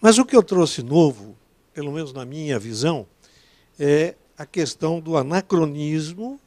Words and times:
Mas 0.00 0.18
o 0.18 0.24
que 0.24 0.36
eu 0.36 0.42
trouxe 0.42 0.82
novo, 0.82 1.36
pelo 1.72 1.92
menos 1.92 2.12
na 2.12 2.24
minha 2.24 2.58
visão, 2.58 3.06
é 3.78 4.14
a 4.36 4.44
questão 4.44 5.00
do 5.00 5.16
anacronismo 5.16 6.40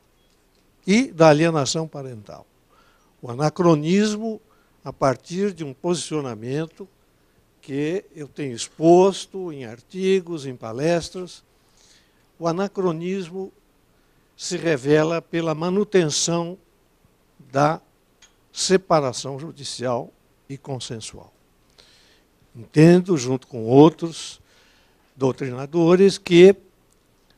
e 0.86 1.12
da 1.12 1.30
alienação 1.30 1.88
parental. 1.88 2.46
O 3.22 3.30
anacronismo 3.30 4.40
a 4.84 4.94
partir 4.94 5.54
de 5.54 5.64
um 5.64 5.73
posicionamento 5.73 6.88
que 7.62 8.05
eu 8.16 8.27
tenho 8.27 8.54
exposto 8.55 9.52
em 9.52 9.66
artigos, 9.66 10.45
em 10.45 10.55
palestras. 10.55 11.44
O 12.38 12.48
anacronismo 12.48 13.52
se 14.38 14.55
revela 14.55 15.22
pela 15.22 15.54
manutenção 15.54 16.58
da 17.52 17.81
separação 18.54 19.38
judicial 19.38 20.12
e 20.48 20.58
consensual. 20.58 21.34
Entendo, 22.59 23.16
junto 23.16 23.48
com 23.48 23.63
outros 23.63 24.41
doutrinadores, 25.16 26.18
que 26.18 26.54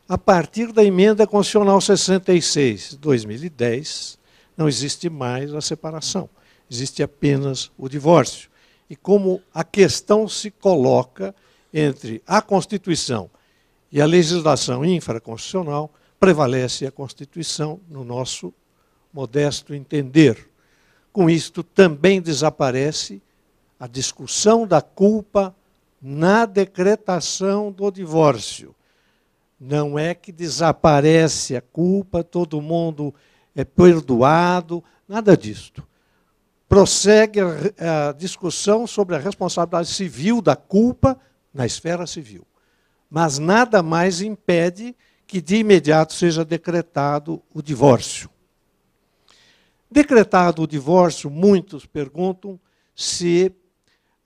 a 0.10 0.18
partir 0.18 0.74
da 0.74 0.84
emenda 0.84 1.28
constitucional 1.28 1.80
66, 1.80 2.96
2010, 2.96 4.18
não 4.58 4.68
existe 4.68 5.12
mais 5.12 5.54
a 5.54 5.62
separação, 5.62 6.28
existe 6.70 7.04
apenas 7.04 7.72
o 7.78 7.88
divórcio. 7.88 8.50
E 8.90 8.96
como 8.96 9.40
a 9.54 9.64
questão 9.64 10.28
se 10.28 10.50
coloca 10.50 11.36
entre 11.72 12.24
a 12.26 12.42
Constituição 12.42 13.30
e 13.92 14.02
a 14.02 14.08
legislação 14.08 14.84
infraconstitucional, 14.84 15.94
prevalece 16.20 16.88
a 16.88 16.92
Constituição 16.92 17.80
no 17.88 18.04
nosso 18.04 18.52
modesto 19.14 19.76
entender. 19.76 20.50
Com 21.14 21.30
isto 21.30 21.62
também 21.62 22.20
desaparece 22.20 23.22
a 23.82 23.88
discussão 23.88 24.68
da 24.68 24.80
culpa 24.80 25.56
na 26.00 26.46
decretação 26.46 27.72
do 27.72 27.90
divórcio. 27.90 28.76
Não 29.60 29.98
é 29.98 30.14
que 30.14 30.32
desaparece 30.32 31.56
a 31.56 31.62
culpa, 31.62 32.24
todo 32.24 32.62
mundo 32.62 33.12
é 33.56 33.66
perdoado, 33.66 34.84
nada 35.08 35.36
disto. 35.36 35.84
Prossegue 36.70 37.40
a, 37.42 38.12
discussão 38.16 38.86
sobre 38.86 39.16
a 39.16 39.20
responsabilidade 39.20 39.90
civil 39.90 40.44
da 40.44 40.56
culpa 40.56 41.20
na 41.52 41.66
esfera 41.66 42.06
civil. 42.06 42.46
Mas 43.10 43.40
nada 43.40 43.82
mais 43.82 44.22
impede 44.22 44.96
que 45.26 45.42
de 45.42 45.56
imediato 45.56 46.14
seja 46.14 46.46
decretado 46.46 47.42
o 47.52 47.64
divórcio. 47.64 48.30
Decretado 49.90 50.62
o 50.62 50.68
divórcio, 50.68 51.32
muitos 51.32 51.88
perguntam 51.88 52.60
se 52.96 53.52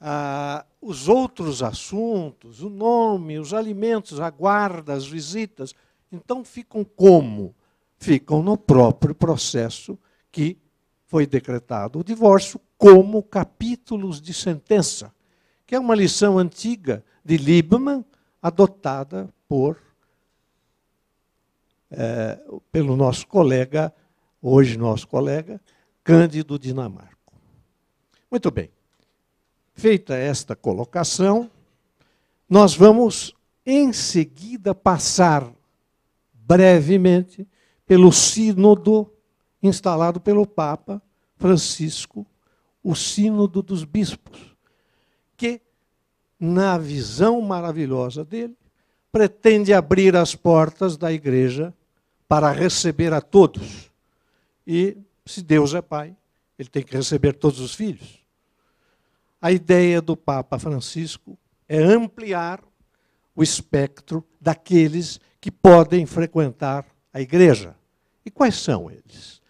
ah, 0.07 0.63
os 0.79 1.09
outros 1.09 1.63
assuntos, 1.63 2.61
o 2.61 2.69
nome, 2.69 3.39
os 3.39 3.53
alimentos, 3.53 4.19
a 4.19 4.29
guarda, 4.29 4.93
as 4.93 5.07
visitas, 5.07 5.73
então 6.11 6.45
ficam 6.45 6.83
como? 6.83 7.55
ficam 7.97 8.43
no 8.43 8.57
próprio 8.57 9.15
processo 9.15 9.97
que 10.31 10.57
foi 11.07 11.25
decretado 11.25 11.99
o 11.99 12.03
divórcio, 12.03 12.59
como 12.77 13.23
capítulos 13.23 14.21
de 14.21 14.33
sentença, 14.33 15.13
que 15.65 15.75
é 15.75 15.79
uma 15.79 15.95
lição 15.95 16.37
antiga 16.37 17.03
de 17.23 17.37
Liebman, 17.37 18.03
adotada 18.41 19.29
por 19.47 19.81
é, 21.89 22.39
pelo 22.71 22.95
nosso 22.95 23.25
colega, 23.27 23.93
hoje 24.41 24.77
nosso 24.77 25.07
colega, 25.07 25.61
Cândido 26.03 26.59
Dinamarco. 26.59 27.33
Muito 28.29 28.51
bem. 28.51 28.69
Feita 29.75 30.15
esta 30.15 30.55
colocação, 30.55 31.51
nós 32.49 32.73
vamos 32.73 33.35
em 33.65 33.91
seguida 33.91 34.73
passar 34.73 35.51
brevemente 36.33 37.45
pelo 37.85 38.09
sínodo 38.11 39.11
instalado 39.61 40.21
pelo 40.21 40.47
Papa 40.47 41.01
Francisco, 41.35 42.25
o 42.81 42.95
sínodo 42.95 43.61
dos 43.61 43.83
bispos, 43.83 44.55
que, 45.35 45.59
na 46.39 46.77
visão 46.77 47.41
maravilhosa 47.41 48.23
dele, 48.23 48.55
pretende 49.11 49.73
abrir 49.73 50.15
as 50.15 50.35
portas 50.35 50.95
da 50.95 51.11
igreja 51.11 51.73
para 52.29 52.49
receber 52.51 53.11
a 53.11 53.19
todos. 53.19 53.91
E, 54.65 54.97
se 55.25 55.41
Deus 55.41 55.73
é 55.73 55.81
pai, 55.81 56.15
ele 56.57 56.69
tem 56.69 56.81
que 56.81 56.95
receber 56.95 57.33
todos 57.33 57.59
os 57.59 57.75
filhos. 57.75 58.24
A 59.41 59.51
ideia 59.51 60.01
do 60.01 60.15
Papa 60.15 60.57
Francisco 60.57 61.37
é 61.67 61.81
ampliar 61.81 62.63
o 63.35 63.43
espectro 63.43 64.25
daqueles 64.39 65.19
que 65.39 65.51
podem 65.51 66.05
frequentar 66.05 66.85
a 67.13 67.21
igreja. 67.21 67.75
E 68.25 68.31
quais 68.31 68.55
são 68.55 68.89
eles? 68.89 69.41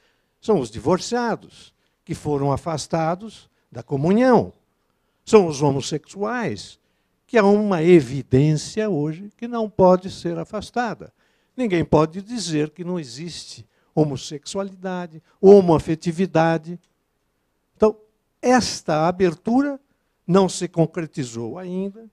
São 0.41 0.59
os 0.59 0.69
divorciados, 0.69 1.73
que 2.03 2.13
foram 2.13 2.51
afastados 2.51 3.49
da 3.71 3.81
comunhão. 3.81 4.53
São 5.23 5.47
os 5.47 5.61
homossexuais, 5.61 6.79
que 7.25 7.37
há 7.37 7.43
uma 7.43 7.81
evidência 7.81 8.89
hoje 8.89 9.31
que 9.35 9.47
não 9.47 9.69
pode 9.69 10.11
ser 10.11 10.37
afastada. 10.37 11.11
Ninguém 11.57 11.83
pode 11.83 12.21
dizer 12.21 12.69
que 12.69 12.83
não 12.83 12.99
existe 12.99 13.65
homossexualidade, 13.95 15.23
homoafetividade. 15.39 16.79
Então, 17.75 17.97
esta 18.45 19.07
abertura 19.07 19.79
não 20.27 20.47
se 20.47 20.67
concretizou 20.67 21.57
ainda, 21.57 22.07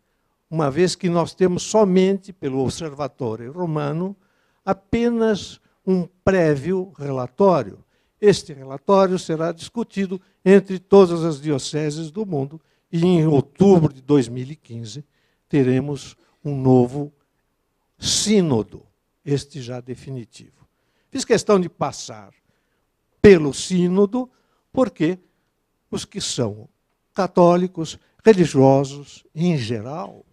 uma 0.50 0.70
vez 0.70 0.94
que 0.94 1.10
nós 1.10 1.34
temos 1.34 1.62
somente, 1.62 2.32
pelo 2.32 2.60
Observatório 2.60 3.52
Romano, 3.52 4.16
apenas 4.64 5.60
um 5.86 6.08
prévio 6.24 6.90
relatório. 6.96 7.84
Este 8.18 8.54
relatório 8.54 9.18
será 9.18 9.52
discutido 9.52 10.18
entre 10.42 10.78
todas 10.78 11.22
as 11.22 11.38
dioceses 11.38 12.10
do 12.10 12.24
mundo 12.24 12.58
e 12.90 13.04
em 13.04 13.26
outubro 13.26 13.92
de 13.92 14.00
2015 14.00 15.04
teremos 15.50 16.16
um 16.42 16.56
novo 16.56 17.12
sínodo, 17.98 18.86
este 19.22 19.60
já 19.60 19.80
definitivo. 19.80 20.66
Fiz 21.10 21.26
questão 21.26 21.60
de 21.60 21.68
passar 21.68 22.32
pelo 23.20 23.52
sínodo 23.52 24.30
porque 24.72 25.18
os 25.94 26.04
que 26.04 26.20
são 26.20 26.68
católicos, 27.14 27.98
religiosos 28.24 29.24
em 29.34 29.56
geral, 29.56 30.24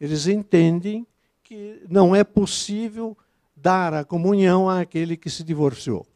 eles 0.00 0.26
entendem 0.26 1.06
que 1.42 1.82
não 1.88 2.14
é 2.14 2.22
possível 2.22 3.16
dar 3.56 3.92
a 3.92 4.04
comunhão 4.04 4.68
àquele 4.68 5.16
que 5.16 5.30
se 5.30 5.42
divorciou. 5.42 6.06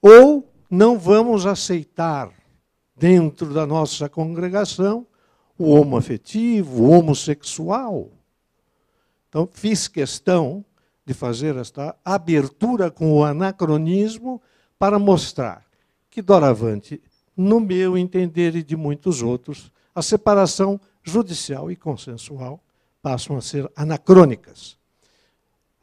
Ou 0.00 0.48
não 0.70 0.98
vamos 0.98 1.46
aceitar 1.46 2.30
dentro 2.96 3.52
da 3.52 3.66
nossa 3.66 4.08
congregação 4.08 5.06
o 5.58 5.70
homoafetivo, 5.70 6.82
o 6.82 6.90
homossexual. 6.90 8.10
Então, 9.28 9.48
fiz 9.50 9.88
questão 9.88 10.64
de 11.06 11.14
fazer 11.14 11.56
esta 11.56 11.96
abertura 12.04 12.90
com 12.90 13.12
o 13.12 13.24
anacronismo 13.24 14.40
para 14.78 14.98
mostrar 14.98 15.64
que, 16.10 16.22
doravante, 16.22 17.02
no 17.36 17.60
meu 17.60 17.96
entender 17.98 18.54
e 18.54 18.62
de 18.62 18.76
muitos 18.76 19.22
outros, 19.22 19.72
a 19.94 20.02
separação 20.02 20.80
judicial 21.02 21.70
e 21.70 21.76
consensual 21.76 22.62
passam 23.02 23.36
a 23.36 23.40
ser 23.40 23.70
anacrônicas. 23.76 24.78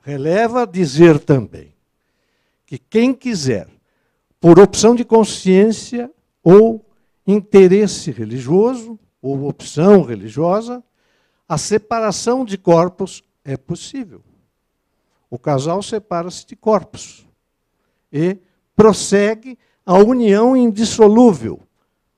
Releva 0.01 0.66
dizer 0.66 1.20
também 1.20 1.73
que 2.66 2.78
quem 2.78 3.14
quiser, 3.14 3.67
por 4.40 4.59
opção 4.59 4.96
de 4.96 5.05
consciência 5.05 6.11
ou 6.43 6.84
interesse 7.28 8.11
religioso, 8.11 8.99
ou 9.22 9.47
opção 9.47 10.02
religiosa, 10.02 10.84
a 11.47 11.58
separação 11.58 12.43
de 12.43 12.58
corpos 12.58 13.23
é 13.46 13.55
possível. 13.55 14.23
O 15.29 15.37
casal 15.37 15.84
separa-se 15.84 16.46
de 16.46 16.55
corpos 16.55 17.28
e 18.11 18.37
prossegue 18.75 19.58
a 19.85 19.97
união 19.97 20.55
indissolúvel, 20.55 21.59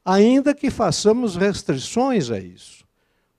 ainda 0.03 0.53
que 0.53 0.69
façamos 0.69 1.35
restrições 1.35 2.29
a 2.29 2.39
isso. 2.39 2.85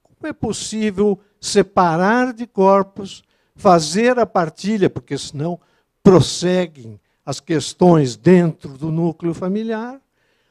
Como 0.02 0.28
é 0.28 0.32
possível 0.32 1.18
separar 1.40 2.32
de 2.32 2.46
corpos 2.46 3.22
fazer 3.54 4.18
a 4.18 4.26
partilha, 4.26 4.90
porque 4.90 5.16
senão 5.16 5.60
prosseguem 6.02 7.00
as 7.24 7.40
questões 7.40 8.16
dentro 8.16 8.76
do 8.76 8.90
núcleo 8.90 9.32
familiar, 9.32 10.00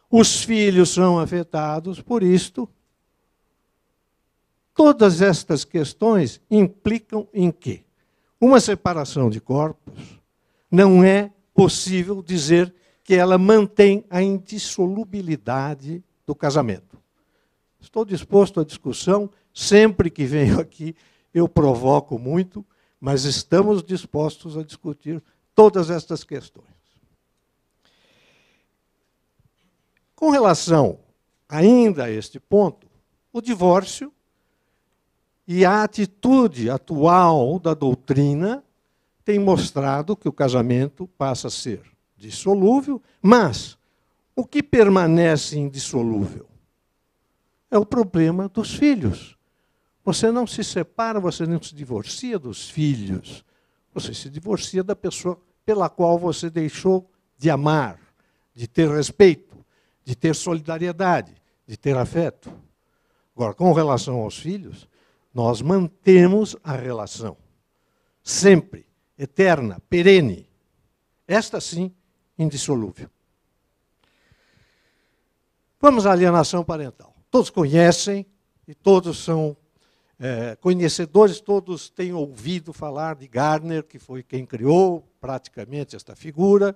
os 0.09 0.43
filhos 0.43 0.89
são 0.89 1.19
afetados 1.19 1.99
por 1.99 2.23
isto. 2.23 2.69
Todas 4.73 5.21
estas 5.21 5.63
questões 5.63 6.39
implicam 6.49 7.27
em 7.33 7.51
que 7.51 7.83
uma 8.39 8.59
separação 8.59 9.29
de 9.29 9.39
corpos 9.39 10.19
não 10.69 11.03
é 11.03 11.31
possível 11.53 12.21
dizer 12.21 12.73
que 13.03 13.15
ela 13.15 13.37
mantém 13.37 14.05
a 14.09 14.21
indissolubilidade 14.21 16.03
do 16.25 16.33
casamento. 16.33 16.97
Estou 17.79 18.05
disposto 18.05 18.59
à 18.59 18.63
discussão 18.63 19.29
Sempre 19.53 20.09
que 20.09 20.25
venho 20.25 20.59
aqui, 20.59 20.95
eu 21.33 21.47
provoco 21.47 22.17
muito, 22.17 22.65
mas 22.99 23.23
estamos 23.23 23.83
dispostos 23.83 24.57
a 24.57 24.63
discutir 24.63 25.21
todas 25.53 25.91
estas 25.91 26.23
questões. 26.23 26.65
Com 30.15 30.31
relação 30.31 30.99
ainda 31.47 32.05
a 32.05 32.09
este 32.09 32.39
ponto, 32.39 32.87
o 33.31 33.41
divórcio 33.41 34.11
e 35.47 35.63
a 35.63 35.83
atitude 35.83 36.69
atual 36.69 37.59
da 37.59 37.73
doutrina 37.73 38.63
tem 39.23 39.37
mostrado 39.37 40.15
que 40.15 40.27
o 40.27 40.33
casamento 40.33 41.07
passa 41.09 41.47
a 41.47 41.51
ser 41.51 41.92
dissolúvel, 42.27 43.01
mas 43.21 43.77
o 44.35 44.45
que 44.45 44.63
permanece 44.63 45.57
indissolúvel 45.57 46.47
é 47.69 47.77
o 47.77 47.85
problema 47.85 48.47
dos 48.47 48.73
filhos. 48.73 49.37
Você 50.05 50.31
não 50.31 50.45
se 50.45 50.63
separa, 50.63 51.19
você 51.19 51.45
não 51.45 51.61
se 51.61 51.73
divorcia 51.73 52.37
dos 52.37 52.69
filhos. 52.69 53.43
Você 53.93 54.13
se 54.13 54.29
divorcia 54.29 54.83
da 54.83 54.95
pessoa 54.95 55.39
pela 55.65 55.89
qual 55.89 56.19
você 56.19 56.49
deixou 56.49 57.09
de 57.37 57.49
amar, 57.49 57.99
de 58.53 58.67
ter 58.67 58.89
respeito, 58.89 59.55
de 60.03 60.15
ter 60.15 60.35
solidariedade, 60.35 61.33
de 61.65 61.77
ter 61.77 61.97
afeto. 61.97 62.53
Agora, 63.35 63.53
com 63.53 63.71
relação 63.73 64.17
aos 64.17 64.37
filhos, 64.37 64.87
nós 65.33 65.61
mantemos 65.61 66.55
a 66.63 66.75
relação. 66.75 67.37
Sempre, 68.21 68.85
eterna, 69.17 69.81
perene. 69.89 70.47
Esta 71.27 71.59
sim, 71.59 71.93
indissolúvel. 72.37 73.09
Vamos 75.79 76.05
à 76.05 76.11
alienação 76.11 76.63
parental. 76.63 77.13
Todos 77.29 77.49
conhecem 77.49 78.25
e 78.67 78.73
todos 78.73 79.23
são 79.23 79.57
é, 80.19 80.55
conhecedores, 80.55 81.41
todos 81.41 81.89
têm 81.89 82.13
ouvido 82.13 82.71
falar 82.71 83.15
de 83.15 83.27
Gardner, 83.27 83.83
que 83.83 83.99
foi 83.99 84.23
quem 84.23 84.45
criou 84.45 85.05
praticamente 85.19 85.95
esta 85.95 86.15
figura. 86.15 86.75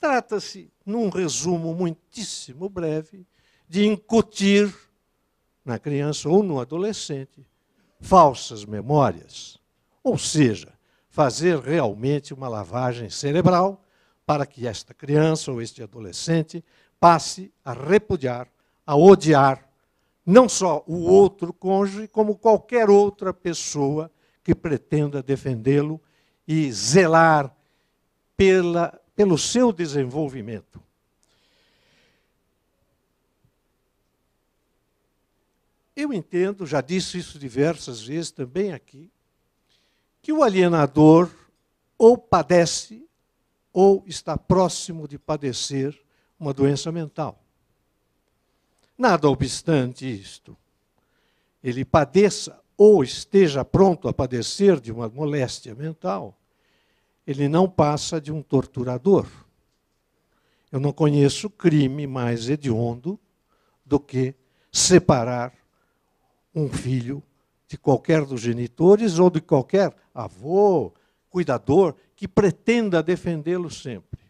Trata-se, 0.00 0.72
num 0.86 1.08
resumo 1.10 1.74
muitíssimo 1.74 2.68
breve, 2.68 3.26
de 3.68 3.86
incutir 3.86 4.74
na 5.64 5.78
criança 5.78 6.28
ou 6.28 6.42
no 6.42 6.58
adolescente 6.58 7.46
falsas 8.00 8.64
memórias. 8.64 9.58
Ou 10.02 10.18
seja, 10.18 10.72
fazer 11.08 11.58
realmente 11.58 12.32
uma 12.32 12.48
lavagem 12.48 13.10
cerebral 13.10 13.81
para 14.24 14.46
que 14.46 14.66
esta 14.66 14.94
criança 14.94 15.50
ou 15.50 15.60
este 15.60 15.82
adolescente 15.82 16.64
passe 16.98 17.52
a 17.64 17.72
repudiar, 17.72 18.48
a 18.86 18.96
odiar 18.96 19.68
não 20.24 20.48
só 20.48 20.84
o 20.86 21.02
outro 21.02 21.52
cônjuge, 21.52 22.06
como 22.08 22.36
qualquer 22.36 22.88
outra 22.88 23.34
pessoa 23.34 24.10
que 24.42 24.54
pretenda 24.54 25.22
defendê-lo 25.22 26.00
e 26.46 26.70
zelar 26.72 27.54
pela, 28.36 29.00
pelo 29.14 29.36
seu 29.36 29.72
desenvolvimento. 29.72 30.80
Eu 35.94 36.12
entendo, 36.12 36.66
já 36.66 36.80
disse 36.80 37.18
isso 37.18 37.38
diversas 37.38 38.02
vezes 38.02 38.30
também 38.30 38.72
aqui, 38.72 39.10
que 40.22 40.32
o 40.32 40.42
alienador 40.42 41.30
ou 41.98 42.16
padece 42.16 43.06
ou 43.72 44.04
está 44.06 44.36
próximo 44.36 45.08
de 45.08 45.18
padecer 45.18 45.98
uma 46.38 46.52
doença 46.52 46.92
mental. 46.92 47.42
Nada 48.98 49.28
obstante 49.28 50.06
isto, 50.06 50.56
ele 51.62 51.84
padeça 51.84 52.60
ou 52.76 53.02
esteja 53.02 53.64
pronto 53.64 54.08
a 54.08 54.12
padecer 54.12 54.80
de 54.80 54.90
uma 54.90 55.08
moléstia 55.08 55.74
mental, 55.74 56.38
ele 57.26 57.48
não 57.48 57.68
passa 57.68 58.20
de 58.20 58.32
um 58.32 58.42
torturador. 58.42 59.26
Eu 60.70 60.80
não 60.80 60.92
conheço 60.92 61.48
crime 61.48 62.06
mais 62.06 62.48
hediondo 62.48 63.18
do 63.84 64.00
que 64.00 64.34
separar 64.70 65.52
um 66.54 66.68
filho 66.68 67.22
de 67.68 67.78
qualquer 67.78 68.24
dos 68.24 68.40
genitores 68.40 69.18
ou 69.18 69.30
de 69.30 69.40
qualquer 69.40 69.94
avô, 70.14 70.92
cuidador, 71.32 71.94
que 72.14 72.28
pretenda 72.28 73.02
defendê-lo 73.02 73.70
sempre. 73.70 74.20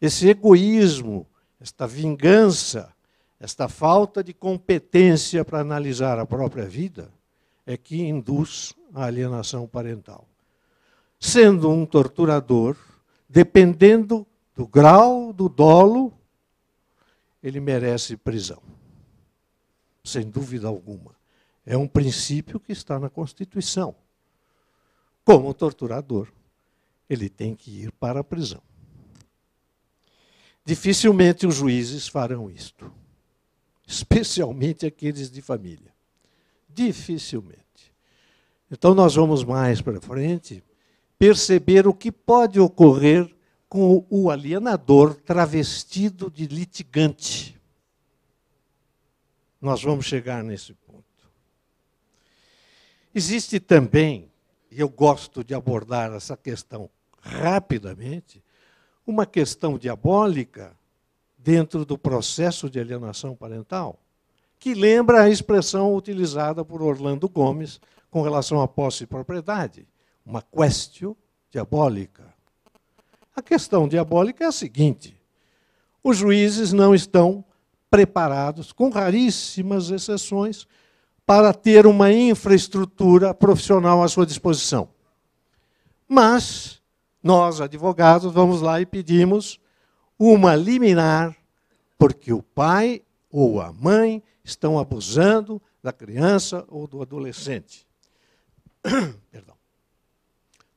Esse 0.00 0.28
egoísmo, 0.28 1.26
esta 1.60 1.88
vingança, 1.88 2.94
esta 3.40 3.68
falta 3.68 4.22
de 4.22 4.32
competência 4.32 5.44
para 5.44 5.60
analisar 5.60 6.20
a 6.20 6.24
própria 6.24 6.66
vida 6.66 7.12
é 7.66 7.76
que 7.76 8.00
induz 8.00 8.74
a 8.94 9.04
alienação 9.04 9.66
parental. 9.66 10.26
Sendo 11.18 11.68
um 11.68 11.84
torturador, 11.84 12.76
dependendo 13.28 14.24
do 14.54 14.66
grau 14.66 15.32
do 15.32 15.48
dolo, 15.48 16.12
ele 17.42 17.58
merece 17.58 18.16
prisão. 18.16 18.62
Sem 20.04 20.30
dúvida 20.30 20.68
alguma. 20.68 21.16
É 21.66 21.76
um 21.76 21.88
princípio 21.88 22.58
que 22.58 22.72
está 22.72 22.98
na 22.98 23.10
Constituição. 23.10 23.94
Como 25.28 25.52
torturador, 25.52 26.32
ele 27.10 27.28
tem 27.28 27.54
que 27.54 27.82
ir 27.82 27.92
para 27.92 28.20
a 28.20 28.24
prisão. 28.24 28.62
Dificilmente 30.64 31.46
os 31.46 31.56
juízes 31.56 32.08
farão 32.08 32.50
isto 32.50 32.90
especialmente 33.88 34.84
aqueles 34.84 35.30
de 35.30 35.40
família. 35.40 35.94
Dificilmente. 36.68 37.64
Então, 38.70 38.94
nós 38.94 39.14
vamos 39.14 39.42
mais 39.42 39.80
para 39.80 39.98
frente 39.98 40.62
perceber 41.18 41.88
o 41.88 41.94
que 41.94 42.12
pode 42.12 42.60
ocorrer 42.60 43.34
com 43.66 44.06
o 44.10 44.30
alienador 44.30 45.14
travestido 45.14 46.30
de 46.30 46.46
litigante. 46.46 47.58
Nós 49.58 49.82
vamos 49.82 50.04
chegar 50.04 50.44
nesse 50.44 50.74
ponto. 50.74 51.04
Existe 53.14 53.58
também, 53.58 54.30
e 54.70 54.80
eu 54.80 54.88
gosto 54.88 55.42
de 55.42 55.54
abordar 55.54 56.12
essa 56.12 56.36
questão 56.36 56.90
rapidamente, 57.20 58.42
uma 59.06 59.24
questão 59.24 59.78
diabólica 59.78 60.76
dentro 61.36 61.84
do 61.84 61.96
processo 61.96 62.68
de 62.68 62.78
alienação 62.78 63.34
parental, 63.34 63.98
que 64.58 64.74
lembra 64.74 65.22
a 65.22 65.30
expressão 65.30 65.94
utilizada 65.94 66.64
por 66.64 66.82
Orlando 66.82 67.28
Gomes 67.28 67.80
com 68.10 68.22
relação 68.22 68.60
à 68.60 68.68
posse 68.68 69.00
de 69.00 69.06
propriedade, 69.06 69.86
uma 70.24 70.42
questio 70.42 71.16
diabólica. 71.50 72.34
A 73.34 73.40
questão 73.40 73.88
diabólica 73.88 74.44
é 74.44 74.48
a 74.48 74.52
seguinte: 74.52 75.18
os 76.02 76.16
juízes 76.16 76.72
não 76.72 76.94
estão 76.94 77.44
preparados, 77.90 78.72
com 78.72 78.90
raríssimas 78.90 79.90
exceções, 79.90 80.66
para 81.28 81.52
ter 81.52 81.86
uma 81.86 82.10
infraestrutura 82.10 83.34
profissional 83.34 84.02
à 84.02 84.08
sua 84.08 84.24
disposição. 84.24 84.88
Mas 86.08 86.80
nós, 87.22 87.60
advogados, 87.60 88.32
vamos 88.32 88.62
lá 88.62 88.80
e 88.80 88.86
pedimos 88.86 89.60
uma 90.18 90.56
liminar, 90.56 91.36
porque 91.98 92.32
o 92.32 92.42
pai 92.42 93.02
ou 93.30 93.60
a 93.60 93.70
mãe 93.70 94.22
estão 94.42 94.78
abusando 94.78 95.60
da 95.82 95.92
criança 95.92 96.64
ou 96.66 96.86
do 96.86 97.02
adolescente. 97.02 97.86
Perdão. 99.30 99.56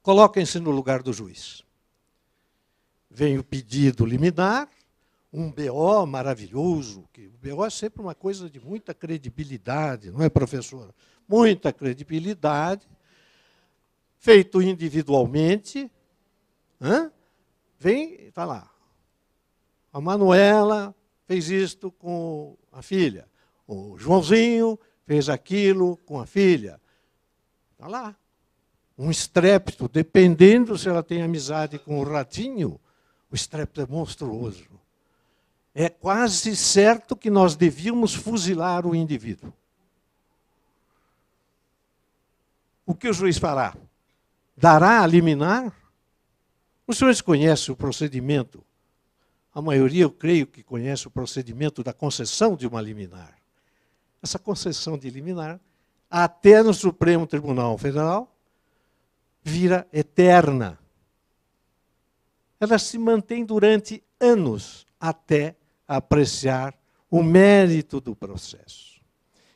Coloquem-se 0.04 0.60
no 0.60 0.72
lugar 0.72 1.02
do 1.02 1.14
juiz. 1.14 1.64
Vem 3.10 3.38
o 3.38 3.44
pedido 3.44 4.06
liminar, 4.06 4.68
um 5.32 5.52
BO 5.52 6.06
maravilhoso, 6.06 7.08
que 7.14 7.28
o 7.28 7.38
BO 7.42 7.66
é 7.66 7.70
sempre 7.70 8.02
uma 8.02 8.14
coisa 8.14 8.50
de 8.50 8.60
muita 8.60 8.94
credibilidade, 8.94 10.12
não 10.12 10.22
é, 10.22 10.30
professora? 10.30 10.94
Muita 11.28 11.72
credibilidade, 11.72 12.88
feito 14.18 14.62
individualmente. 14.62 15.90
Vem, 17.80 18.28
está 18.28 18.44
lá, 18.44 18.70
a 19.94 20.00
Manuela 20.00 20.94
fez 21.26 21.50
isto 21.50 21.92
com 21.92 22.58
a 22.72 22.82
filha. 22.82 23.28
O 23.68 23.98
Joãozinho 23.98 24.78
fez 25.06 25.30
aquilo 25.30 25.98
com 26.06 26.20
a 26.20 26.26
filha. 26.26 26.80
Está 27.74 27.88
lá. 27.88 28.16
Um 28.98 29.10
estrépito, 29.10 29.88
dependendo 29.88 30.78
se 30.78 30.88
ela 30.88 31.02
tem 31.02 31.24
amizade 31.24 31.80
com 31.80 32.00
o 32.00 32.04
ratinho, 32.04 32.80
o 33.32 33.36
estrépito 33.36 33.82
é 33.82 33.86
monstruoso. 33.86 34.81
É 35.74 35.90
quase 35.90 36.56
certo 36.56 37.16
que 37.16 37.30
nós 37.30 37.56
devíamos 37.56 38.14
fuzilar 38.14 38.86
o 38.86 38.96
indivíduo. 38.96 39.54
O 42.86 42.94
que 42.94 43.08
o 43.08 43.14
juiz 43.14 43.38
fará? 43.38 43.76
Dará 44.56 45.02
a 45.02 45.08
liminar? 45.08 45.74
Os 46.86 46.98
senhores 46.98 47.22
conhecem 47.22 47.74
o 47.74 47.78
procedimento 47.78 48.64
a 49.54 49.62
maioria, 49.62 50.04
eu 50.04 50.12
creio, 50.12 50.48
que 50.48 50.64
conhece 50.64 51.08
o 51.08 51.12
procedimento 51.12 51.84
da 51.84 51.92
concessão 51.92 52.56
de 52.56 52.66
uma 52.66 52.82
liminar. 52.82 53.38
essa 54.24 54.38
concessão 54.38 55.00
de 55.00 55.10
liminar, 55.10 55.60
até 56.10 56.62
no 56.62 56.76
Supremo 56.76 57.26
Tribunal 57.26 57.76
Federal, 57.78 58.32
vira 59.44 59.88
eterna. 59.92 60.78
Ela 62.60 62.78
se 62.78 63.00
mantém 63.00 63.44
durante 63.44 64.04
anos 64.20 64.86
até 65.00 65.56
apreciar 65.98 66.74
o 67.10 67.22
mérito 67.22 68.00
do 68.00 68.16
processo. 68.16 69.02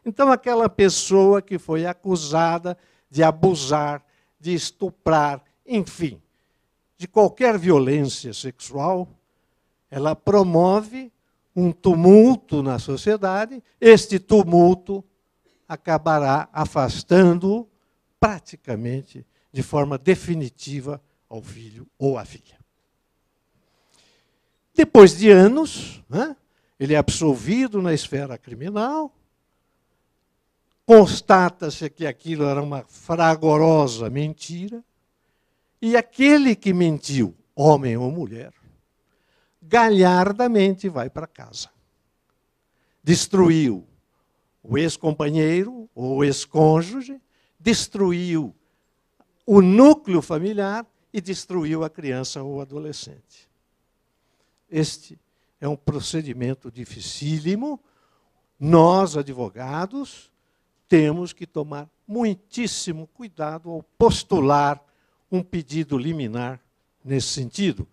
Então, 0.06 0.30
aquela 0.32 0.68
pessoa 0.68 1.42
que 1.42 1.58
foi 1.58 1.86
acusada 1.86 2.78
de 3.10 3.24
abusar, 3.24 4.04
de 4.40 4.54
estuprar, 4.54 5.42
enfim, 5.66 6.22
de 6.98 7.08
qualquer 7.08 7.58
violência 7.58 8.34
sexual, 8.34 9.08
ela 9.90 10.14
promove 10.14 11.12
um 11.56 11.72
tumulto 11.72 12.62
na 12.62 12.78
sociedade, 12.80 13.64
este 13.80 14.20
tumulto 14.20 15.04
acabará 15.68 16.50
afastando 16.52 17.68
praticamente 18.20 19.26
de 19.54 19.64
forma 19.64 19.98
definitiva 19.98 21.02
ao 21.30 21.42
filho 21.42 21.88
ou 21.98 22.18
à 22.18 22.26
filha. 22.26 22.55
Depois 24.76 25.18
de 25.18 25.30
anos, 25.30 26.04
né, 26.10 26.36
ele 26.78 26.94
é 26.94 26.98
absolvido 26.98 27.82
na 27.82 27.94
esfera 27.94 28.38
criminal, 28.38 29.16
constata-se 30.86 31.90
que 31.90 32.06
aquilo 32.06 32.44
era 32.44 32.62
uma 32.62 32.84
fragorosa 32.84 34.10
mentira, 34.10 34.84
e 35.82 35.96
aquele 35.96 36.56
que 36.58 36.74
mentiu, 36.74 37.34
homem 37.56 37.96
ou 37.96 38.12
mulher, 38.12 38.54
galhardamente 39.62 40.90
vai 40.90 41.10
para 41.10 41.26
casa. 41.26 41.70
Destruiu 43.02 43.88
o 44.62 44.78
ex-companheiro 44.78 45.90
ou 45.96 46.24
ex-cônjuge, 46.24 47.22
destruiu 47.58 48.54
o 49.46 49.62
núcleo 49.62 50.22
familiar 50.22 50.86
e 51.14 51.22
destruiu 51.22 51.84
a 51.84 51.90
criança 51.90 52.44
ou 52.44 52.60
adolescente. 52.60 53.48
Este 54.70 55.20
é 55.60 55.68
um 55.68 55.76
procedimento 55.76 56.72
dificílimo. 56.72 57.80
Nós, 58.60 59.18
advogados, 59.18 60.32
temos 60.88 61.34
que 61.34 61.46
tomar 61.46 61.90
muitíssimo 62.08 63.08
cuidado 63.08 63.70
ao 63.70 63.84
postular 63.98 64.82
um 65.32 65.42
pedido 65.42 65.98
liminar 65.98 66.60
nesse 67.04 67.28
sentido. 67.28 67.88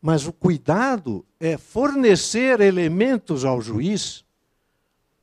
Mas 0.00 0.26
o 0.26 0.32
cuidado 0.32 1.26
é 1.38 1.58
fornecer 1.58 2.60
elementos 2.60 3.44
ao 3.44 3.60
juiz 3.60 4.24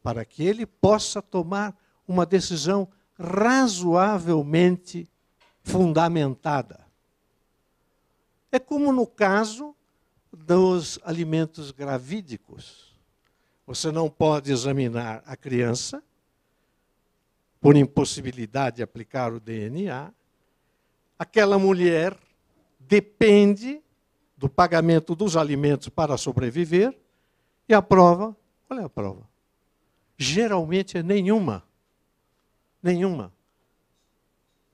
para 0.04 0.24
que 0.24 0.44
ele 0.44 0.66
possa 0.66 1.22
tomar 1.22 1.76
uma 2.08 2.26
decisão 2.26 2.88
razoavelmente 3.20 5.10
fundamentada. 5.64 6.86
É 8.52 8.60
como 8.60 8.94
no 8.94 9.06
caso 9.06 9.76
dos 10.32 11.00
alimentos 11.04 11.72
gravídicos. 11.72 12.96
Você 13.66 13.92
não 13.92 14.10
pode 14.10 14.52
examinar 14.52 15.24
a 15.26 15.36
criança 15.36 16.02
por 17.60 17.76
impossibilidade 17.76 18.78
de 18.78 18.84
aplicar 18.84 19.34
o 19.34 19.40
DNA. 19.40 20.14
Aquela 21.20 21.58
mulher 21.58 22.18
depende 22.80 23.82
do 24.38 24.48
pagamento 24.48 25.16
dos 25.16 25.36
alimentos 25.36 25.90
para 25.90 26.18
sobreviver. 26.18 26.98
E 27.68 27.74
a 27.74 27.82
prova, 27.82 28.36
qual 28.68 28.80
é 28.80 28.84
a 28.84 28.90
prova? 28.90 29.28
Geralmente 30.18 30.98
é 30.98 31.04
nenhuma. 31.04 31.64
Nenhuma. 32.82 33.34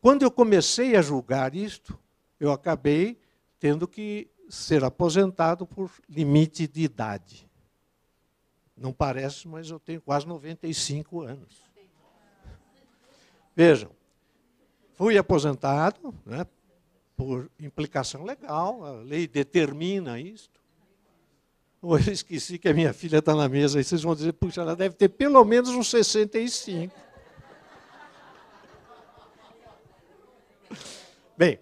Quando 0.02 0.24
eu 0.24 0.30
comecei 0.30 0.96
a 0.96 1.02
julgar 1.02 1.56
isto, 1.56 1.98
eu 2.40 2.52
acabei 2.52 3.18
tendo 3.60 3.88
que 3.88 4.28
ser 4.54 4.84
aposentado 4.84 5.66
por 5.66 5.90
limite 6.08 6.68
de 6.68 6.84
idade. 6.84 7.50
Não 8.78 8.94
parece, 8.94 9.48
mas 9.48 9.68
eu 9.70 9.80
tenho 9.80 10.00
quase 10.00 10.28
95 10.28 11.22
anos. 11.22 11.64
Vejam, 13.56 13.90
fui 14.94 15.18
aposentado 15.18 16.14
né, 16.24 16.46
por 17.16 17.50
implicação 17.60 18.24
legal, 18.24 18.86
a 18.86 18.92
lei 18.92 19.28
determina 19.28 20.20
isto. 20.20 20.62
Eu 21.84 21.98
esqueci 21.98 22.58
que 22.58 22.70
a 22.70 22.74
minha 22.74 22.94
filha 22.94 23.18
está 23.18 23.36
na 23.36 23.50
mesa, 23.50 23.80
e 23.80 23.84
vocês 23.84 24.04
vão 24.04 24.16
dizer, 24.16 24.32
puxa, 24.34 24.62
ela 24.62 24.76
deve 24.76 24.96
ter 24.96 25.10
pelo 25.10 25.44
menos 25.44 25.70
uns 25.72 25.90
65. 25.90 26.96
Bem, 31.38 31.60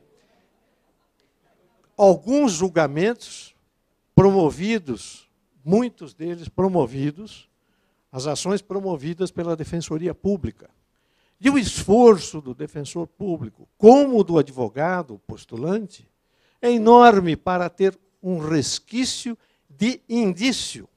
alguns 1.98 2.54
julgamentos 2.54 3.56
promovidos, 4.16 5.30
muitos 5.64 6.14
deles 6.14 6.48
promovidos, 6.48 7.50
as 8.12 8.28
ações 8.28 8.62
promovidas 8.62 9.32
pela 9.32 9.56
Defensoria 9.56 10.14
Pública. 10.14 10.70
E 11.40 11.50
o 11.50 11.58
esforço 11.58 12.40
do 12.40 12.54
defensor 12.54 13.08
público, 13.08 13.68
como 13.78 14.24
do 14.24 14.38
advogado 14.38 15.20
postulante, 15.26 16.08
é 16.62 16.72
enorme 16.72 17.36
para 17.36 17.68
ter 17.70 17.98
um 18.22 18.38
resquício 18.38 19.36
de 19.68 20.02
indício. 20.08 20.88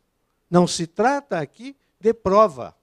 Não 0.51 0.67
se 0.67 0.87
trata 0.87 1.39
aqui 1.39 1.75
de 1.99 2.13
prova. 2.13 2.77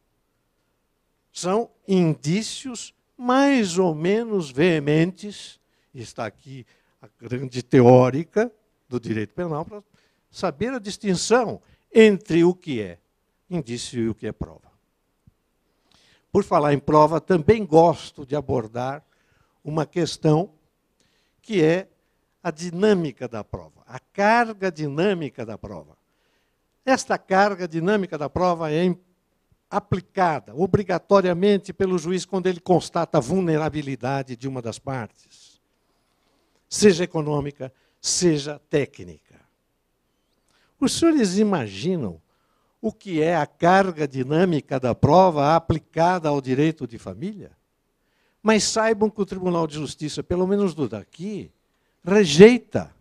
São 1.32 1.70
indícios 1.88 2.94
mais 3.16 3.78
ou 3.78 3.94
menos 3.94 4.50
veementes, 4.50 5.60
está 5.94 6.26
aqui 6.26 6.66
a 7.02 7.08
grande 7.20 7.64
teórica 7.64 8.52
do 8.88 9.00
direito 9.00 9.34
penal 9.34 9.66
para 9.66 9.84
saber 10.30 10.72
a 10.74 10.80
distinção 10.80 11.62
entre 11.94 12.44
o 12.44 12.54
que 12.54 12.82
é 12.82 13.00
indício 13.50 14.00
e 14.00 14.10
o 14.10 14.16
que 14.16 14.28
é 14.28 14.32
prova. 14.32 14.72
Por 16.32 16.44
falar 16.44 16.74
em 16.74 16.80
prova, 16.80 17.20
também 17.20 17.66
gosto 17.66 18.26
de 18.26 18.36
abordar 18.36 19.04
uma 19.64 19.86
questão 19.86 20.54
que 21.42 21.62
é 21.62 21.90
a 22.42 22.52
dinâmica 22.52 23.28
da 23.28 23.44
prova, 23.44 23.84
a 23.86 24.00
carga 24.00 24.72
dinâmica 24.72 25.46
da 25.46 25.58
prova. 25.58 25.98
Esta 26.86 27.18
carga 27.18 27.68
dinâmica 27.68 28.18
da 28.18 28.30
prova 28.30 28.72
é 28.72 28.96
aplicada 29.70 30.56
obrigatoriamente 30.56 31.74
pelo 31.74 31.98
juiz 31.98 32.26
quando 32.26 32.48
ele 32.48 32.60
constata 32.60 33.18
a 33.18 33.22
vulnerabilidade 33.22 34.36
de 34.36 34.48
uma 34.48 34.62
das 34.62 34.80
partes, 34.80 35.51
seja 36.72 37.04
econômica, 37.04 37.72
seja 38.00 38.60
técnica. 38.70 39.36
Os 40.80 40.94
senhores 40.94 41.38
imaginam 41.38 42.20
o 42.82 42.92
que 42.94 43.22
é 43.22 43.36
a 43.36 43.46
carga 43.46 44.08
dinâmica 44.08 44.80
da 44.80 44.96
prova 44.96 45.54
aplicada 45.54 46.30
ao 46.30 46.42
direito 46.42 46.88
de 46.88 46.98
família? 46.98 47.52
Mas 48.42 48.64
saibam 48.64 49.10
que 49.10 49.22
o 49.22 49.26
Tribunal 49.26 49.68
de 49.68 49.76
Justiça, 49.76 50.24
pelo 50.24 50.48
menos 50.48 50.74
do 50.74 50.88
daqui, 50.88 51.52
rejeita, 52.04 52.92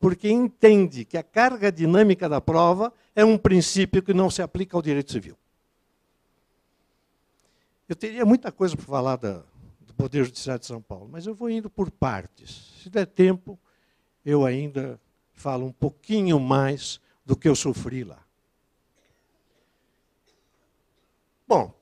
porque 0.00 0.30
entende 0.30 1.04
que 1.04 1.18
a 1.18 1.22
carga 1.22 1.70
dinâmica 1.70 2.28
da 2.28 2.40
prova 2.40 2.92
é 3.14 3.24
um 3.24 3.36
princípio 3.36 4.00
que 4.00 4.14
não 4.14 4.30
se 4.30 4.40
aplica 4.40 4.76
ao 4.76 4.82
direito 4.82 5.10
civil. 5.10 5.36
Eu 7.88 7.96
teria 7.96 8.24
muita 8.24 8.52
coisa 8.52 8.76
para 8.76 8.86
falar 8.86 9.16
da, 9.16 9.42
Poder 9.98 10.24
Judiciário 10.24 10.60
de 10.60 10.66
São 10.66 10.80
Paulo, 10.80 11.08
mas 11.10 11.26
eu 11.26 11.34
vou 11.34 11.50
indo 11.50 11.68
por 11.68 11.90
partes. 11.90 12.80
Se 12.80 12.88
der 12.88 13.04
tempo, 13.04 13.58
eu 14.24 14.46
ainda 14.46 14.98
falo 15.32 15.66
um 15.66 15.72
pouquinho 15.72 16.38
mais 16.38 17.00
do 17.26 17.36
que 17.36 17.48
eu 17.48 17.56
sofri 17.56 18.04
lá. 18.04 18.24
Bom, 21.48 21.74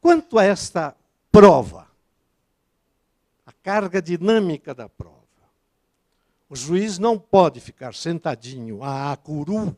quanto 0.00 0.38
a 0.38 0.44
esta 0.44 0.96
prova, 1.32 1.88
a 3.44 3.50
carga 3.50 4.00
dinâmica 4.00 4.72
da 4.72 4.88
prova, 4.88 5.18
o 6.48 6.54
juiz 6.54 7.00
não 7.00 7.18
pode 7.18 7.58
ficar 7.58 7.94
sentadinho 7.94 8.84
a 8.84 9.10
acuru, 9.10 9.76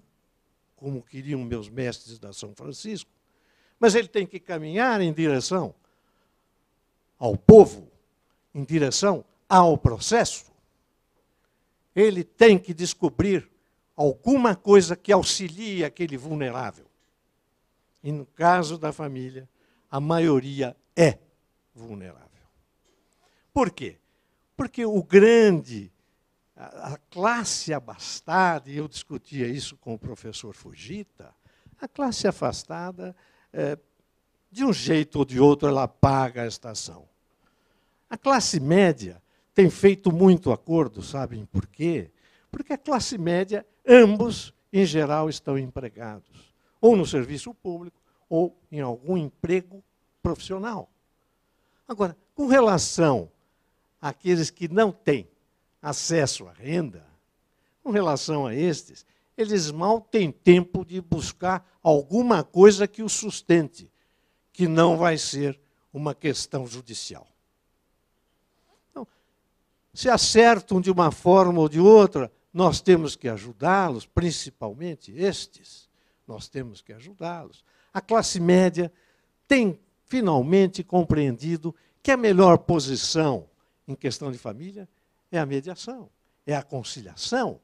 como 0.76 1.02
queriam 1.02 1.40
meus 1.42 1.70
mestres 1.70 2.18
da 2.18 2.34
São 2.34 2.54
Francisco, 2.54 3.10
mas 3.80 3.94
ele 3.94 4.08
tem 4.08 4.26
que 4.26 4.38
caminhar 4.38 5.00
em 5.00 5.10
direção 5.10 5.74
ao 7.22 7.36
povo, 7.36 7.88
em 8.52 8.64
direção 8.64 9.24
ao 9.48 9.78
processo. 9.78 10.52
Ele 11.94 12.24
tem 12.24 12.58
que 12.58 12.74
descobrir 12.74 13.48
alguma 13.94 14.56
coisa 14.56 14.96
que 14.96 15.12
auxilie 15.12 15.84
aquele 15.84 16.16
vulnerável. 16.16 16.84
E 18.02 18.10
no 18.10 18.26
caso 18.26 18.76
da 18.76 18.92
família, 18.92 19.48
a 19.88 20.00
maioria 20.00 20.76
é 20.96 21.16
vulnerável. 21.72 22.26
Por 23.54 23.70
quê? 23.70 23.98
Porque 24.56 24.84
o 24.84 25.00
grande, 25.00 25.92
a, 26.56 26.98
classe 27.08 27.72
abastada, 27.72 28.68
e 28.68 28.78
eu 28.78 28.88
discutia 28.88 29.46
isso 29.46 29.76
com 29.76 29.94
o 29.94 29.98
professor 29.98 30.52
Fujita, 30.52 31.32
a 31.80 31.86
classe 31.86 32.26
afastada 32.26 33.14
é, 33.52 33.78
de 34.50 34.64
um 34.64 34.72
jeito 34.72 35.20
ou 35.20 35.24
de 35.24 35.38
outro, 35.38 35.68
ela 35.68 35.86
paga 35.86 36.42
a 36.42 36.48
estação. 36.48 37.11
A 38.12 38.18
classe 38.18 38.60
média 38.60 39.22
tem 39.54 39.70
feito 39.70 40.12
muito 40.12 40.52
acordo, 40.52 41.00
sabem 41.00 41.46
por 41.46 41.66
quê? 41.66 42.10
Porque 42.50 42.74
a 42.74 42.76
classe 42.76 43.16
média, 43.16 43.66
ambos, 43.88 44.52
em 44.70 44.84
geral, 44.84 45.30
estão 45.30 45.58
empregados, 45.58 46.54
ou 46.78 46.94
no 46.94 47.06
serviço 47.06 47.54
público, 47.54 47.98
ou 48.28 48.54
em 48.70 48.82
algum 48.82 49.16
emprego 49.16 49.82
profissional. 50.22 50.90
Agora, 51.88 52.14
com 52.34 52.46
relação 52.48 53.32
àqueles 53.98 54.50
que 54.50 54.68
não 54.68 54.92
têm 54.92 55.26
acesso 55.80 56.46
à 56.46 56.52
renda, 56.52 57.06
com 57.82 57.90
relação 57.90 58.46
a 58.46 58.54
estes, 58.54 59.06
eles 59.38 59.70
mal 59.70 60.02
têm 60.02 60.30
tempo 60.30 60.84
de 60.84 61.00
buscar 61.00 61.66
alguma 61.82 62.44
coisa 62.44 62.86
que 62.86 63.02
os 63.02 63.14
sustente, 63.14 63.90
que 64.52 64.68
não 64.68 64.98
vai 64.98 65.16
ser 65.16 65.58
uma 65.94 66.14
questão 66.14 66.66
judicial. 66.66 67.31
Se 69.94 70.08
acertam 70.08 70.80
de 70.80 70.90
uma 70.90 71.10
forma 71.10 71.60
ou 71.60 71.68
de 71.68 71.78
outra, 71.80 72.32
nós 72.52 72.80
temos 72.80 73.14
que 73.16 73.28
ajudá-los, 73.28 74.06
principalmente 74.06 75.12
estes, 75.12 75.88
nós 76.26 76.48
temos 76.48 76.80
que 76.80 76.92
ajudá-los. 76.92 77.64
A 77.92 78.00
classe 78.00 78.40
média 78.40 78.92
tem 79.46 79.78
finalmente 80.06 80.82
compreendido 80.82 81.74
que 82.02 82.10
a 82.10 82.16
melhor 82.16 82.58
posição 82.58 83.48
em 83.86 83.94
questão 83.94 84.32
de 84.32 84.38
família 84.38 84.88
é 85.30 85.38
a 85.38 85.46
mediação, 85.46 86.10
é 86.46 86.54
a 86.54 86.62
conciliação. 86.62 87.60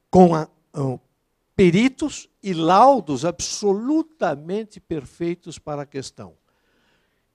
Com 0.09 0.33
a, 0.33 0.49
a, 0.73 0.99
peritos 1.55 2.27
e 2.41 2.51
laudos 2.51 3.23
absolutamente 3.23 4.79
perfeitos 4.79 5.59
para 5.59 5.83
a 5.83 5.85
questão. 5.85 6.33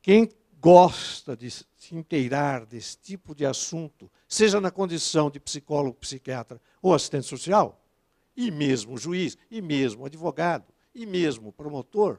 Quem 0.02 0.28
gosta 0.60 1.36
de 1.36 1.48
se 1.48 1.64
inteirar 1.92 2.66
desse 2.66 2.98
tipo 2.98 3.32
de 3.32 3.46
assunto, 3.46 4.10
seja 4.26 4.60
na 4.60 4.72
condição 4.72 5.30
de 5.30 5.38
psicólogo, 5.38 5.98
psiquiatra 5.98 6.60
ou 6.82 6.92
assistente 6.92 7.28
social, 7.28 7.80
e 8.36 8.50
mesmo 8.50 8.98
juiz, 8.98 9.38
e 9.48 9.62
mesmo 9.62 10.04
advogado, 10.04 10.64
e 10.92 11.06
mesmo 11.06 11.52
promotor, 11.52 12.18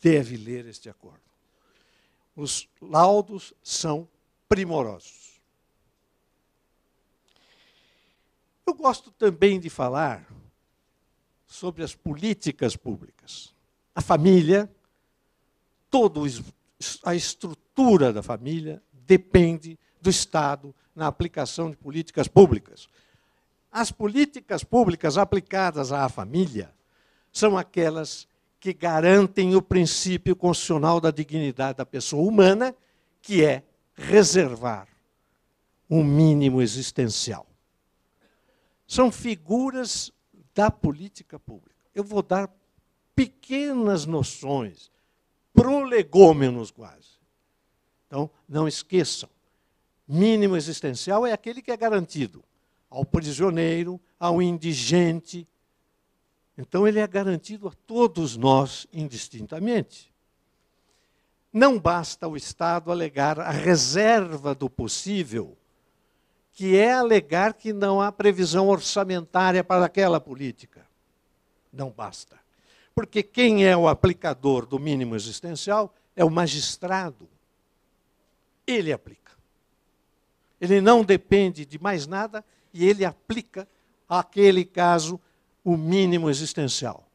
deve 0.00 0.36
ler 0.36 0.64
este 0.66 0.88
acordo. 0.88 1.33
Os 2.36 2.68
laudos 2.80 3.52
são 3.62 4.08
primorosos. 4.48 5.40
Eu 8.66 8.74
gosto 8.74 9.10
também 9.10 9.60
de 9.60 9.68
falar 9.68 10.26
sobre 11.46 11.84
as 11.84 11.94
políticas 11.94 12.76
públicas. 12.76 13.54
A 13.94 14.00
família, 14.00 14.68
toda 15.90 16.20
a 17.04 17.14
estrutura 17.14 18.12
da 18.12 18.22
família 18.22 18.82
depende 18.92 19.78
do 20.00 20.10
Estado 20.10 20.74
na 20.94 21.06
aplicação 21.06 21.70
de 21.70 21.76
políticas 21.76 22.26
públicas. 22.26 22.88
As 23.70 23.90
políticas 23.90 24.64
públicas 24.64 25.18
aplicadas 25.18 25.92
à 25.92 26.08
família 26.08 26.72
são 27.32 27.58
aquelas 27.58 28.26
que 28.64 28.72
garantem 28.72 29.54
o 29.54 29.60
princípio 29.60 30.34
constitucional 30.34 30.98
da 30.98 31.10
dignidade 31.10 31.76
da 31.76 31.84
pessoa 31.84 32.26
humana, 32.26 32.74
que 33.20 33.44
é 33.44 33.62
reservar 33.92 34.88
um 35.90 36.02
mínimo 36.02 36.62
existencial. 36.62 37.46
São 38.86 39.12
figuras 39.12 40.10
da 40.54 40.70
política 40.70 41.38
pública. 41.38 41.76
Eu 41.94 42.02
vou 42.02 42.22
dar 42.22 42.50
pequenas 43.14 44.06
noções, 44.06 44.90
prolegômenos 45.52 46.70
quase. 46.70 47.18
Então, 48.06 48.30
não 48.48 48.66
esqueçam: 48.66 49.28
mínimo 50.08 50.56
existencial 50.56 51.26
é 51.26 51.34
aquele 51.34 51.60
que 51.60 51.70
é 51.70 51.76
garantido 51.76 52.42
ao 52.88 53.04
prisioneiro, 53.04 54.00
ao 54.18 54.40
indigente, 54.40 55.46
então, 56.56 56.86
ele 56.86 57.00
é 57.00 57.06
garantido 57.06 57.68
a 57.68 57.72
todos 57.86 58.36
nós 58.36 58.86
indistintamente. 58.92 60.12
Não 61.52 61.78
basta 61.78 62.28
o 62.28 62.36
Estado 62.36 62.90
alegar 62.90 63.40
a 63.40 63.50
reserva 63.50 64.54
do 64.54 64.70
possível, 64.70 65.56
que 66.52 66.76
é 66.76 66.92
alegar 66.92 67.54
que 67.54 67.72
não 67.72 68.00
há 68.00 68.12
previsão 68.12 68.68
orçamentária 68.68 69.64
para 69.64 69.84
aquela 69.84 70.20
política. 70.20 70.86
Não 71.72 71.90
basta. 71.90 72.38
Porque 72.94 73.22
quem 73.22 73.66
é 73.66 73.76
o 73.76 73.88
aplicador 73.88 74.64
do 74.64 74.78
mínimo 74.78 75.16
existencial 75.16 75.92
é 76.14 76.24
o 76.24 76.30
magistrado. 76.30 77.28
Ele 78.64 78.92
aplica. 78.92 79.32
Ele 80.60 80.80
não 80.80 81.02
depende 81.02 81.66
de 81.66 81.78
mais 81.80 82.06
nada 82.06 82.44
e 82.72 82.84
ele 82.84 83.04
aplica 83.04 83.66
aquele 84.08 84.64
caso 84.64 85.20
o 85.64 85.76
mínimo 85.76 86.28
existencial. 86.28 87.08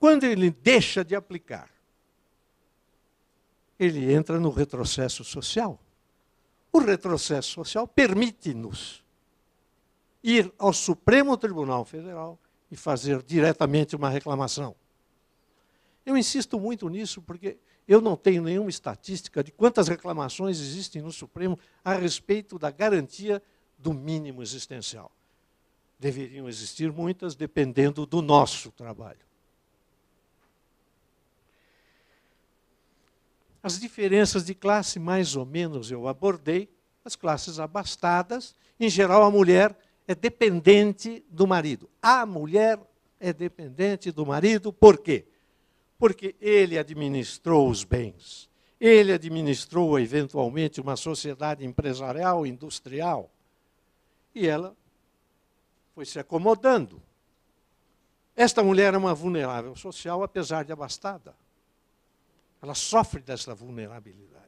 Quando 0.00 0.24
ele 0.24 0.50
deixa 0.50 1.04
de 1.04 1.14
aplicar, 1.14 1.70
ele 3.78 4.12
entra 4.12 4.40
no 4.40 4.50
retrocesso 4.50 5.22
social. 5.24 5.80
O 6.72 6.80
retrocesso 6.80 7.52
social 7.52 7.86
permite-nos 7.86 9.04
ir 10.22 10.52
ao 10.58 10.72
Supremo 10.72 11.36
Tribunal 11.36 11.84
Federal 11.84 12.38
e 12.70 12.76
fazer 12.76 13.22
diretamente 13.22 13.94
uma 13.94 14.10
reclamação. 14.10 14.74
Eu 16.04 16.16
insisto 16.16 16.58
muito 16.58 16.88
nisso 16.88 17.22
porque 17.22 17.56
eu 17.86 18.00
não 18.00 18.16
tenho 18.16 18.42
nenhuma 18.42 18.70
estatística 18.70 19.44
de 19.44 19.52
quantas 19.52 19.88
reclamações 19.88 20.58
existem 20.58 21.00
no 21.00 21.12
Supremo 21.12 21.58
a 21.84 21.94
respeito 21.94 22.58
da 22.58 22.70
garantia 22.70 23.42
do 23.78 23.92
mínimo 23.92 24.42
existencial 24.42 25.12
deveriam 25.98 26.48
existir 26.48 26.92
muitas, 26.92 27.34
dependendo 27.34 28.04
do 28.04 28.20
nosso 28.20 28.70
trabalho. 28.72 29.24
As 33.62 33.80
diferenças 33.80 34.44
de 34.44 34.54
classe, 34.54 34.98
mais 34.98 35.36
ou 35.36 35.46
menos, 35.46 35.90
eu 35.90 36.06
abordei. 36.06 36.68
As 37.04 37.16
classes 37.16 37.58
abastadas, 37.58 38.54
em 38.78 38.88
geral, 38.88 39.22
a 39.22 39.30
mulher 39.30 39.76
é 40.06 40.14
dependente 40.14 41.24
do 41.30 41.46
marido. 41.46 41.88
A 42.02 42.26
mulher 42.26 42.78
é 43.18 43.32
dependente 43.32 44.10
do 44.10 44.26
marido, 44.26 44.72
por 44.72 44.98
quê? 44.98 45.24
Porque 45.98 46.34
ele 46.40 46.78
administrou 46.78 47.68
os 47.70 47.84
bens, 47.84 48.50
ele 48.78 49.12
administrou 49.12 49.98
eventualmente 49.98 50.80
uma 50.80 50.96
sociedade 50.96 51.64
empresarial, 51.64 52.46
industrial, 52.46 53.30
e 54.34 54.46
ela 54.46 54.76
foi 55.94 56.04
se 56.04 56.18
acomodando. 56.18 57.00
Esta 58.36 58.62
mulher 58.62 58.94
é 58.94 58.98
uma 58.98 59.14
vulnerável 59.14 59.76
social, 59.76 60.22
apesar 60.22 60.64
de 60.64 60.72
abastada. 60.72 61.36
Ela 62.60 62.74
sofre 62.74 63.20
dessa 63.20 63.54
vulnerabilidade. 63.54 64.44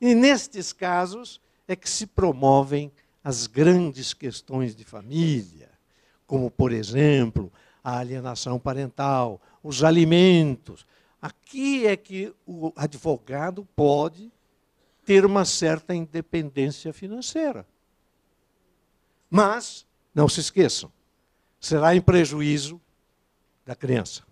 E 0.00 0.14
nestes 0.14 0.72
casos, 0.72 1.40
é 1.66 1.74
que 1.74 1.88
se 1.88 2.06
promovem 2.06 2.92
as 3.22 3.46
grandes 3.46 4.12
questões 4.12 4.76
de 4.76 4.84
família, 4.84 5.70
como, 6.26 6.50
por 6.50 6.72
exemplo, 6.72 7.52
a 7.82 7.98
alienação 7.98 8.58
parental, 8.58 9.40
os 9.62 9.82
alimentos. 9.82 10.86
Aqui 11.20 11.86
é 11.86 11.96
que 11.96 12.34
o 12.46 12.72
advogado 12.76 13.66
pode 13.74 14.30
ter 15.04 15.24
uma 15.24 15.44
certa 15.44 15.94
independência 15.94 16.92
financeira. 16.92 17.66
Mas, 19.30 19.86
não 20.14 20.28
se 20.28 20.40
esqueçam, 20.40 20.92
será 21.58 21.94
em 21.96 22.00
prejuízo 22.00 22.80
da 23.66 23.74
criança. 23.74 24.22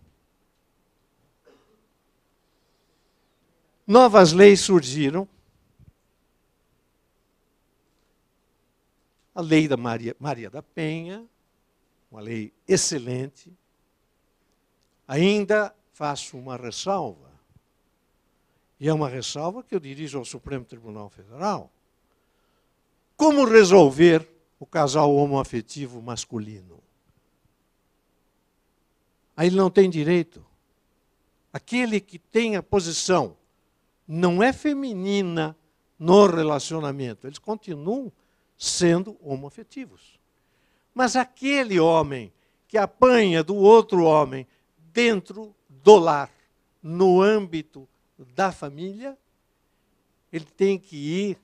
Novas 3.87 4.33
leis 4.33 4.61
surgiram. 4.61 5.29
A 9.35 9.40
lei 9.40 9.66
da 9.66 9.77
Maria, 9.77 10.14
Maria 10.21 10.51
da 10.51 10.62
Penha, 10.62 11.27
uma 12.11 12.21
lei 12.21 12.53
excelente. 12.68 13.53
Ainda 15.09 15.75
faço 15.92 16.38
uma 16.38 16.57
ressalva. 16.57 17.33
E 18.79 18.88
é 18.88 18.92
uma 18.92 19.09
ressalva 19.09 19.62
que 19.62 19.75
eu 19.75 19.81
dirijo 19.81 20.18
ao 20.18 20.25
Supremo 20.25 20.64
Tribunal 20.64 21.09
Federal. 21.09 21.73
Como 23.16 23.45
resolver 23.45 24.29
o 24.62 24.66
casal 24.66 25.12
homoafetivo 25.12 26.01
masculino? 26.01 26.81
Aí 29.37 29.48
ele 29.48 29.57
não 29.57 29.68
tem 29.68 29.90
direito. 29.90 30.46
Aquele 31.53 32.01
que 32.01 32.16
tem 32.16 32.55
a 32.55 32.62
posição 32.62 33.37
não 34.07 34.40
é 34.40 34.53
feminina 34.53 35.57
no 35.98 36.27
relacionamento, 36.27 37.27
eles 37.27 37.40
continuam 37.40 38.12
sendo 38.57 39.18
homoafetivos. 39.20 40.20
Mas 40.94 41.16
aquele 41.16 41.81
homem 41.81 42.33
que 42.68 42.79
apanha 42.79 43.42
do 43.42 43.57
outro 43.57 44.05
homem 44.05 44.46
dentro 44.92 45.53
do 45.68 45.96
lar, 45.96 46.31
no 46.81 47.20
âmbito 47.20 47.88
da 48.16 48.53
família, 48.53 49.18
ele 50.33 50.44
tem 50.44 50.79
que 50.79 50.96
ir 50.96 51.38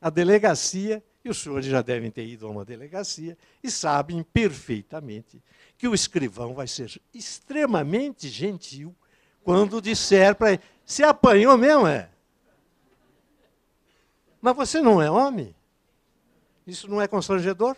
à 0.00 0.08
delegacia, 0.08 1.02
e 1.24 1.28
os 1.28 1.38
senhores 1.38 1.66
já 1.66 1.82
devem 1.82 2.10
ter 2.10 2.26
ido 2.26 2.46
a 2.46 2.50
uma 2.50 2.64
delegacia, 2.64 3.36
e 3.62 3.70
sabem 3.70 4.22
perfeitamente 4.22 5.42
que 5.76 5.86
o 5.86 5.94
escrivão 5.94 6.54
vai 6.54 6.66
ser 6.66 7.00
extremamente 7.12 8.28
gentil 8.28 8.94
quando 9.42 9.80
disser 9.80 10.34
para 10.34 10.52
ele: 10.52 10.62
se 10.84 11.02
apanhou 11.02 11.56
mesmo, 11.56 11.86
é? 11.86 12.08
Mas 14.40 14.56
você 14.56 14.80
não 14.80 15.02
é 15.02 15.10
homem? 15.10 15.54
Isso 16.66 16.88
não 16.88 17.00
é 17.00 17.06
constrangedor? 17.06 17.76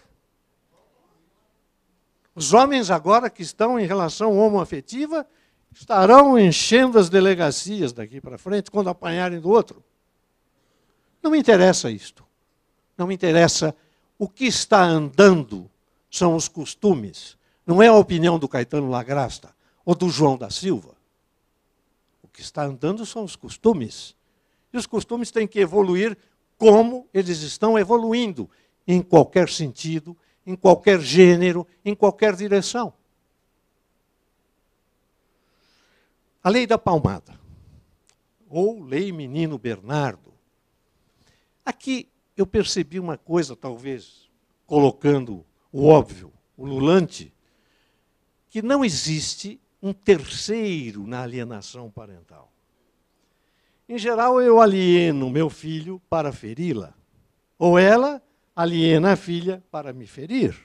Os 2.34 2.52
homens 2.52 2.90
agora 2.90 3.28
que 3.28 3.42
estão 3.42 3.78
em 3.78 3.86
relação 3.86 4.38
homoafetiva 4.38 5.26
estarão 5.72 6.38
enchendo 6.38 6.98
as 6.98 7.08
delegacias 7.08 7.92
daqui 7.92 8.20
para 8.20 8.38
frente 8.38 8.70
quando 8.70 8.88
apanharem 8.88 9.40
do 9.40 9.50
outro. 9.50 9.82
Não 11.22 11.30
me 11.30 11.38
interessa 11.38 11.90
isto. 11.90 12.24
Não 13.02 13.08
me 13.08 13.16
interessa 13.16 13.74
o 14.16 14.28
que 14.28 14.44
está 14.44 14.80
andando 14.80 15.68
são 16.08 16.36
os 16.36 16.46
costumes. 16.46 17.36
Não 17.66 17.82
é 17.82 17.88
a 17.88 17.94
opinião 17.94 18.38
do 18.38 18.46
Caetano 18.46 18.88
Lagrasta 18.88 19.52
ou 19.84 19.92
do 19.92 20.08
João 20.08 20.38
da 20.38 20.50
Silva. 20.50 20.94
O 22.22 22.28
que 22.28 22.40
está 22.40 22.62
andando 22.62 23.04
são 23.04 23.24
os 23.24 23.34
costumes. 23.34 24.14
E 24.72 24.78
os 24.78 24.86
costumes 24.86 25.32
têm 25.32 25.48
que 25.48 25.58
evoluir 25.58 26.16
como 26.56 27.08
eles 27.12 27.40
estão 27.40 27.76
evoluindo, 27.76 28.48
em 28.86 29.02
qualquer 29.02 29.48
sentido, 29.48 30.16
em 30.46 30.54
qualquer 30.54 31.00
gênero, 31.00 31.66
em 31.84 31.96
qualquer 31.96 32.36
direção. 32.36 32.94
A 36.40 36.48
lei 36.48 36.68
da 36.68 36.78
palmada, 36.78 37.36
ou 38.48 38.80
lei 38.80 39.10
Menino 39.10 39.58
Bernardo. 39.58 40.32
Aqui 41.64 42.11
eu 42.36 42.46
percebi 42.46 42.98
uma 42.98 43.16
coisa, 43.16 43.54
talvez, 43.54 44.30
colocando 44.66 45.44
o 45.70 45.86
óbvio, 45.86 46.32
o 46.56 46.64
lulante, 46.64 47.32
que 48.48 48.62
não 48.62 48.84
existe 48.84 49.60
um 49.82 49.92
terceiro 49.92 51.06
na 51.06 51.22
alienação 51.22 51.90
parental. 51.90 52.52
Em 53.88 53.98
geral, 53.98 54.40
eu 54.40 54.60
alieno 54.60 55.28
meu 55.28 55.50
filho 55.50 56.00
para 56.08 56.32
feri-la. 56.32 56.94
Ou 57.58 57.78
ela 57.78 58.22
aliena 58.54 59.12
a 59.12 59.16
filha 59.16 59.62
para 59.70 59.92
me 59.92 60.06
ferir. 60.06 60.56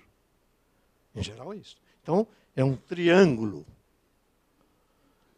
Em 1.16 1.24
geral, 1.24 1.54
é 1.54 1.58
isso. 1.58 1.78
Então, 2.02 2.28
é 2.56 2.64
um 2.64 2.76
triângulo. 2.76 3.66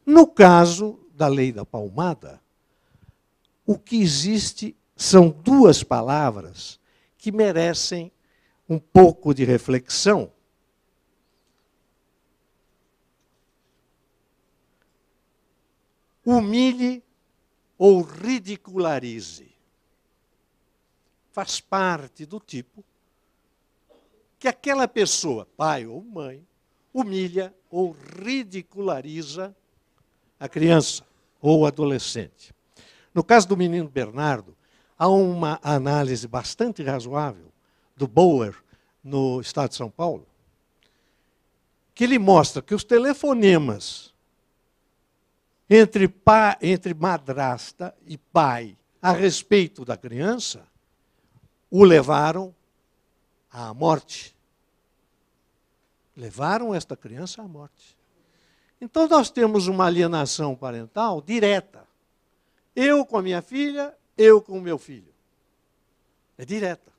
No 0.05 0.27
caso 0.27 0.99
da 1.13 1.27
lei 1.27 1.51
da 1.51 1.65
palmada, 1.65 2.41
o 3.65 3.77
que 3.77 4.01
existe 4.01 4.75
são 4.99 5.29
duas 5.29 5.81
palavras 5.81 6.77
que 7.17 7.31
merecem 7.31 8.11
um 8.67 8.77
pouco 8.77 9.33
de 9.33 9.45
reflexão. 9.45 10.29
Humilhe 16.25 17.01
ou 17.77 18.01
ridicularize. 18.01 19.55
Faz 21.31 21.61
parte 21.61 22.25
do 22.25 22.37
tipo 22.37 22.83
que 24.37 24.49
aquela 24.49 24.85
pessoa, 24.85 25.47
pai 25.55 25.85
ou 25.85 26.03
mãe, 26.03 26.45
humilha 26.93 27.55
ou 27.69 27.95
ridiculariza 28.21 29.55
a 30.37 30.49
criança 30.49 31.05
ou 31.41 31.65
adolescente. 31.65 32.53
No 33.13 33.23
caso 33.23 33.47
do 33.47 33.55
menino 33.55 33.87
Bernardo, 33.87 34.58
há 34.99 35.07
uma 35.07 35.57
análise 35.63 36.27
bastante 36.27 36.83
razoável 36.83 37.51
do 37.95 38.05
Bauer 38.05 38.53
no 39.01 39.39
estado 39.39 39.69
de 39.69 39.77
São 39.77 39.89
Paulo, 39.89 40.27
que 41.95 42.03
ele 42.03 42.19
mostra 42.19 42.61
que 42.61 42.75
os 42.75 42.83
telefonemas 42.83 44.13
entre, 45.69 46.13
entre 46.61 46.93
madrasta 46.93 47.95
e 48.05 48.17
pai 48.17 48.77
a 49.01 49.13
respeito 49.13 49.85
da 49.85 49.95
criança 49.95 50.67
o 51.71 51.83
levaram 51.83 52.53
à 53.49 53.73
morte. 53.73 54.35
Levaram 56.17 56.75
esta 56.75 56.97
criança 56.97 57.41
à 57.41 57.47
morte. 57.47 57.97
Então 58.81 59.07
nós 59.07 59.29
temos 59.29 59.67
uma 59.67 59.85
alienação 59.85 60.55
parental 60.55 61.21
direta. 61.21 61.87
Eu 62.75 63.05
com 63.05 63.17
a 63.17 63.21
minha 63.21 63.41
filha, 63.41 63.95
eu 64.19 64.41
com 64.41 64.57
o 64.57 64.61
meu 64.61 64.77
filho. 64.77 65.13
É 66.37 66.43
direta. 66.43 66.91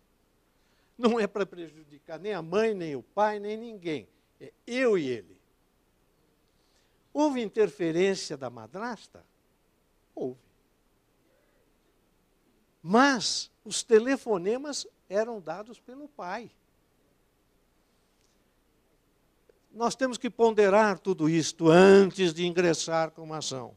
Não 0.97 1.21
é 1.21 1.27
para 1.27 1.45
prejudicar 1.45 2.19
nem 2.19 2.33
a 2.33 2.41
mãe, 2.41 2.75
nem 2.75 2.97
o 2.97 3.03
pai, 3.03 3.39
nem 3.39 3.57
ninguém. 3.57 4.09
É 4.41 4.51
eu 4.67 4.97
e 4.97 5.07
ele. 5.07 5.39
Houve 7.13 7.43
interferência 7.43 8.37
da 8.37 8.49
madrasta? 8.49 9.25
Houve. 10.15 10.41
Mas 12.83 13.51
os 13.65 13.83
telefonemas 13.83 14.87
eram 15.09 15.41
dados 15.41 15.79
pelo 15.79 16.09
pai. 16.09 16.51
Nós 19.71 19.95
temos 19.95 20.17
que 20.17 20.31
ponderar 20.31 20.99
tudo 20.99 21.29
isto 21.29 21.69
antes 21.69 22.33
de 22.33 22.47
ingressar 22.47 23.11
com 23.11 23.23
uma 23.23 23.39
ação. 23.39 23.77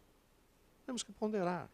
Temos 0.86 1.04
que 1.04 1.12
ponderar. 1.12 1.70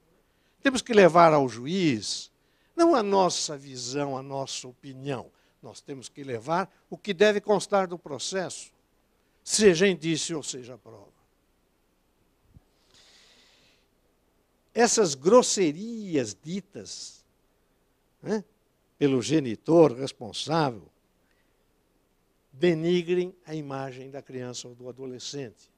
Temos 0.62 0.82
que 0.82 0.94
levar 0.94 1.34
ao 1.34 1.48
juiz, 1.48 2.32
não 2.76 2.96
a 2.96 3.04
nossa 3.04 3.58
visão, 3.58 4.18
a 4.18 4.22
nossa 4.22 4.68
opinião. 4.68 5.32
Nós 5.62 5.82
temos 5.82 6.10
que 6.10 6.24
levar 6.24 6.70
o 6.90 6.98
que 6.98 7.14
deve 7.14 7.42
constar 7.42 7.88
do 7.88 7.98
processo, 7.98 8.72
seja 9.44 9.88
indício 9.88 10.38
ou 10.38 10.44
seja 10.44 10.78
prova. 10.78 11.20
essas 14.80 15.14
grosserias 15.14 16.34
ditas 16.42 17.26
né, 18.22 18.44
pelo 18.98 19.22
genitor 19.22 19.92
responsável 19.92 20.88
denigrem 22.52 23.36
a 23.46 23.54
imagem 23.54 24.10
da 24.10 24.22
criança 24.22 24.68
ou 24.68 24.76
do 24.76 24.88
adolescente. 24.88 25.70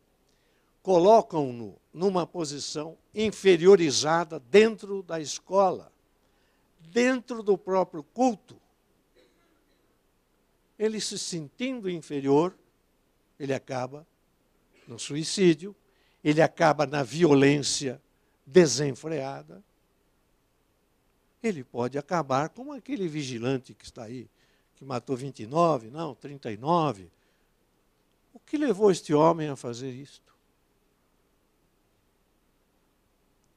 Colocam-no 0.82 1.78
numa 1.94 2.26
posição 2.26 2.98
inferiorizada 3.14 4.40
dentro 4.40 5.04
da 5.04 5.20
escola, 5.20 5.92
dentro 6.80 7.44
do 7.44 7.58
próprio 7.58 8.04
culto. 8.04 8.60
Ele 10.80 11.00
se 11.00 11.20
sentindo 11.20 11.90
inferior, 11.90 12.56
ele 13.40 13.54
acaba 13.54 14.08
no 14.88 14.98
suicídio, 14.98 15.76
ele 16.24 16.42
acaba 16.42 16.86
na 16.86 17.04
violência 17.04 18.02
desenfreada. 18.46 19.64
ele 21.42 21.64
pode 21.64 21.98
acabar 21.98 22.50
como 22.50 22.72
aquele 22.72 23.08
vigilante 23.08 23.74
que 23.74 23.86
está 23.86 24.04
aí, 24.04 24.30
que 24.76 24.86
matou 24.86 25.16
29, 25.16 25.90
não, 25.90 26.14
39. 26.14 27.12
O 28.34 28.40
que 28.40 28.58
levou 28.58 28.92
este 28.92 29.14
homem 29.14 29.50
a 29.50 29.56
fazer 29.56 29.92
isto? 29.92 30.32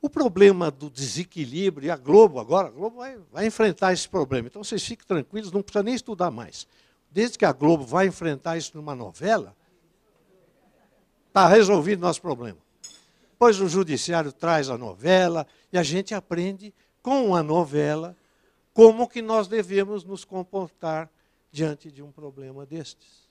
O 0.05 0.11
problema 0.11 0.71
do 0.71 0.91
desequilíbrio, 0.91 1.87
e 1.87 1.91
a 1.91 1.97
Globo 1.97 2.39
agora, 2.39 2.69
a 2.69 2.71
Globo 2.71 2.99
vai, 2.99 3.19
vai 3.33 3.47
enfrentar 3.47 3.95
esse 3.95 4.07
problema. 4.07 4.49
Então 4.49 4.63
vocês 4.63 4.85
fiquem 4.85 5.07
tranquilos, 5.07 5.51
não 5.51 5.63
precisa 5.63 5.83
nem 5.83 5.95
estudar 5.95 6.31
mais. 6.31 6.69
Desde 7.11 7.39
que 7.39 7.45
a 7.47 7.53
Globo 7.53 7.87
vai 7.87 8.07
enfrentar 8.07 8.59
isso 8.59 8.77
numa 8.77 8.95
novela, 8.95 9.57
está 11.29 11.49
resolvido 11.49 12.01
nosso 12.01 12.21
problema. 12.21 12.59
Pois 13.39 13.59
o 13.59 13.67
judiciário 13.67 14.31
traz 14.31 14.69
a 14.69 14.77
novela 14.77 15.47
e 15.73 15.79
a 15.79 15.83
gente 15.83 16.15
aprende 16.15 16.75
com 17.01 17.35
a 17.35 17.43
novela 17.43 18.15
como 18.75 19.09
que 19.09 19.23
nós 19.23 19.49
devemos 19.49 20.05
nos 20.05 20.23
comportar 20.23 21.11
diante 21.51 21.91
de 21.91 22.03
um 22.03 22.13
problema 22.13 22.67
destes. 22.67 23.27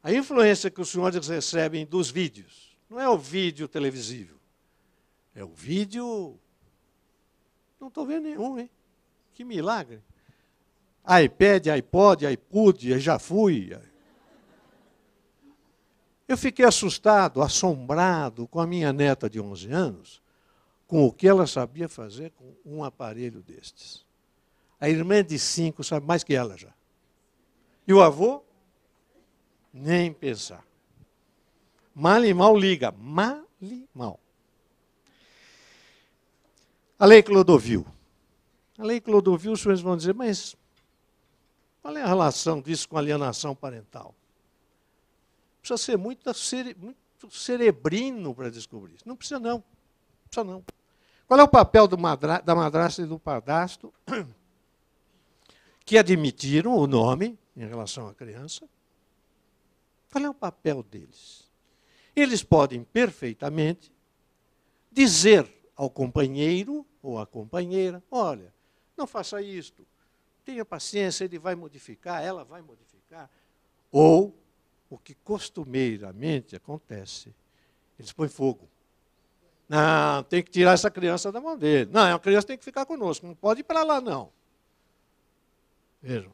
A 0.00 0.12
influência 0.12 0.70
que 0.70 0.80
os 0.80 0.90
senhores 0.90 1.26
recebem 1.26 1.84
dos 1.84 2.08
vídeos, 2.08 2.78
não 2.88 3.00
é 3.00 3.08
o 3.08 3.18
vídeo 3.18 3.66
televisivo, 3.66 4.43
é 5.34 5.44
o 5.44 5.52
vídeo. 5.52 6.38
Não 7.80 7.88
estou 7.88 8.06
vendo 8.06 8.24
nenhum, 8.24 8.58
hein? 8.58 8.70
Que 9.32 9.44
milagre. 9.44 10.02
iPad, 11.24 11.68
iPod, 11.68 12.26
iPod, 12.26 12.98
já 12.98 13.18
fui. 13.18 13.76
Eu 16.26 16.38
fiquei 16.38 16.64
assustado, 16.64 17.42
assombrado 17.42 18.46
com 18.46 18.60
a 18.60 18.66
minha 18.66 18.92
neta 18.92 19.28
de 19.28 19.40
11 19.40 19.70
anos, 19.70 20.22
com 20.86 21.04
o 21.06 21.12
que 21.12 21.28
ela 21.28 21.46
sabia 21.46 21.88
fazer 21.88 22.30
com 22.30 22.54
um 22.64 22.82
aparelho 22.82 23.42
destes. 23.42 24.06
A 24.80 24.88
irmã 24.88 25.22
de 25.22 25.38
5 25.38 25.82
sabe 25.84 26.06
mais 26.06 26.24
que 26.24 26.34
ela 26.34 26.56
já. 26.56 26.72
E 27.86 27.92
o 27.92 28.00
avô? 28.00 28.42
Nem 29.72 30.12
pensar. 30.12 30.64
Mal 31.94 32.24
e 32.24 32.32
mal 32.32 32.56
liga. 32.56 32.92
Mal 32.92 33.44
e 33.60 33.86
mal. 33.94 34.18
A 37.04 37.06
lei 37.06 37.22
Clodovil. 37.22 37.86
A 38.78 38.82
lei 38.82 38.98
Clodovil, 38.98 39.52
os 39.52 39.60
senhores 39.60 39.82
vão 39.82 39.94
dizer, 39.94 40.14
mas 40.14 40.56
qual 41.82 41.94
é 41.98 42.00
a 42.00 42.06
relação 42.06 42.62
disso 42.62 42.88
com 42.88 42.96
alienação 42.96 43.54
parental? 43.54 44.14
Precisa 45.60 45.76
ser 45.76 45.98
muito, 45.98 46.32
cere, 46.32 46.74
muito 46.80 46.96
cerebrino 47.30 48.34
para 48.34 48.50
descobrir 48.50 48.94
isso. 48.94 49.06
Não 49.06 49.16
precisa 49.16 49.38
não. 49.38 49.58
Não 49.58 49.64
precisa 50.30 50.44
não. 50.44 50.64
Qual 51.26 51.38
é 51.38 51.42
o 51.42 51.48
papel 51.48 51.86
madra, 51.98 52.40
da 52.40 52.54
madrasta 52.54 53.02
e 53.02 53.04
do 53.04 53.18
padrasto 53.18 53.92
que 55.84 55.98
admitiram 55.98 56.74
o 56.74 56.86
nome 56.86 57.38
em 57.54 57.68
relação 57.68 58.08
à 58.08 58.14
criança? 58.14 58.66
Qual 60.10 60.24
é 60.24 60.30
o 60.30 60.32
papel 60.32 60.82
deles? 60.82 61.52
Eles 62.16 62.42
podem 62.42 62.82
perfeitamente 62.82 63.92
dizer 64.90 65.63
ao 65.76 65.90
companheiro 65.90 66.86
ou 67.02 67.18
à 67.18 67.26
companheira: 67.26 68.02
olha, 68.10 68.52
não 68.96 69.06
faça 69.06 69.40
isto, 69.42 69.86
tenha 70.44 70.64
paciência, 70.64 71.24
ele 71.24 71.38
vai 71.38 71.54
modificar, 71.54 72.22
ela 72.22 72.44
vai 72.44 72.62
modificar. 72.62 73.30
Ou 73.90 74.34
o 74.90 74.98
que 74.98 75.14
costumeiramente 75.14 76.54
acontece. 76.54 77.34
Eles 77.98 78.12
põem 78.12 78.28
fogo. 78.28 78.68
Não, 79.68 80.22
tem 80.24 80.42
que 80.42 80.50
tirar 80.50 80.72
essa 80.72 80.90
criança 80.90 81.32
da 81.32 81.40
mão 81.40 81.56
dele. 81.56 81.90
Não, 81.92 82.14
a 82.14 82.18
criança 82.18 82.46
tem 82.46 82.58
que 82.58 82.64
ficar 82.64 82.84
conosco, 82.84 83.26
não 83.26 83.34
pode 83.34 83.60
ir 83.60 83.64
para 83.64 83.82
lá, 83.82 84.00
não. 84.00 84.30
Vejam, 86.02 86.32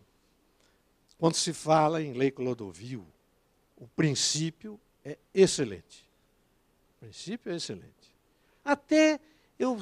quando 1.16 1.34
se 1.34 1.52
fala 1.52 2.02
em 2.02 2.12
lei 2.12 2.30
Clodovil, 2.30 3.06
o 3.76 3.86
princípio 3.86 4.80
é 5.04 5.16
excelente. 5.32 6.08
O 6.96 7.00
princípio 7.00 7.52
é 7.52 7.56
excelente. 7.56 8.14
Até 8.64 9.20
eu 9.60 9.78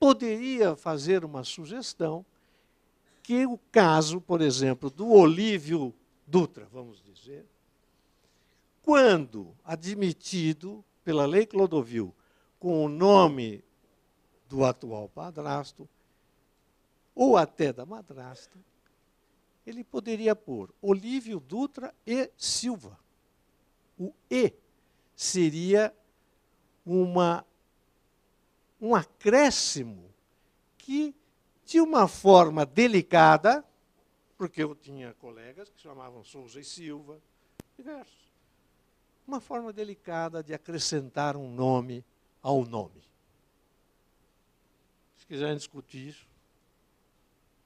poderia 0.00 0.74
fazer 0.74 1.22
uma 1.22 1.44
sugestão 1.44 2.24
que 3.22 3.46
o 3.46 3.58
caso, 3.70 4.20
por 4.20 4.40
exemplo, 4.40 4.88
do 4.88 5.08
Olívio 5.10 5.94
Dutra, 6.26 6.66
vamos 6.72 7.02
dizer, 7.02 7.46
quando 8.80 9.54
admitido 9.62 10.82
pela 11.04 11.26
lei 11.26 11.44
Clodovil 11.44 12.14
com 12.58 12.84
o 12.84 12.88
nome 12.88 13.62
do 14.48 14.64
atual 14.64 15.10
padrasto, 15.10 15.86
ou 17.14 17.36
até 17.36 17.70
da 17.70 17.84
madrasta, 17.84 18.58
ele 19.66 19.84
poderia 19.84 20.34
pôr 20.34 20.72
Olívio 20.80 21.38
Dutra 21.38 21.94
e 22.06 22.30
Silva. 22.36 22.98
O 23.98 24.12
E 24.30 24.54
seria 25.14 25.94
uma, 26.84 27.44
um 28.82 28.94
acréscimo 28.94 30.12
que, 30.76 31.14
de 31.64 31.80
uma 31.80 32.08
forma 32.08 32.66
delicada, 32.66 33.64
porque 34.36 34.62
eu 34.62 34.74
tinha 34.74 35.14
colegas 35.14 35.70
que 35.70 35.80
chamavam 35.80 36.24
Souza 36.24 36.60
e 36.60 36.64
Silva, 36.64 37.18
diversos 37.78 38.22
uma 39.26 39.40
forma 39.40 39.72
delicada 39.72 40.42
de 40.42 40.52
acrescentar 40.52 41.36
um 41.36 41.50
nome 41.50 42.04
ao 42.42 42.64
nome. 42.64 43.02
Se 45.16 45.26
quiserem 45.26 45.56
discutir 45.56 46.08
isso, 46.08 46.26